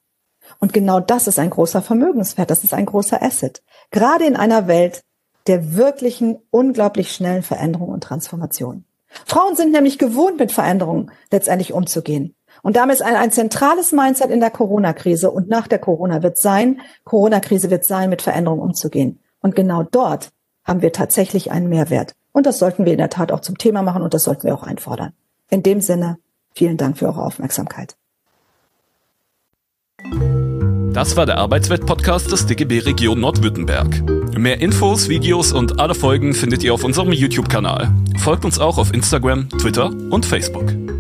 [0.59, 3.63] Und genau das ist ein großer Vermögenswert, das ist ein großer Asset.
[3.91, 5.03] Gerade in einer Welt
[5.47, 8.85] der wirklichen, unglaublich schnellen Veränderung und Transformation.
[9.25, 12.35] Frauen sind nämlich gewohnt, mit Veränderungen letztendlich umzugehen.
[12.61, 16.37] Und damit ist ein, ein zentrales Mindset in der Corona-Krise und nach der Corona wird
[16.37, 19.19] sein, Corona-Krise wird sein, mit Veränderungen umzugehen.
[19.41, 20.29] Und genau dort
[20.63, 22.15] haben wir tatsächlich einen Mehrwert.
[22.33, 24.55] Und das sollten wir in der Tat auch zum Thema machen und das sollten wir
[24.55, 25.13] auch einfordern.
[25.49, 26.17] In dem Sinne,
[26.53, 27.95] vielen Dank für eure Aufmerksamkeit.
[30.93, 34.03] Das war der Arbeitswelt-Podcast des DGB Region Nordwürttemberg.
[34.37, 37.91] Mehr Infos, Videos und alle Folgen findet ihr auf unserem YouTube-Kanal.
[38.19, 40.92] Folgt uns auch auf Instagram, Twitter und Facebook.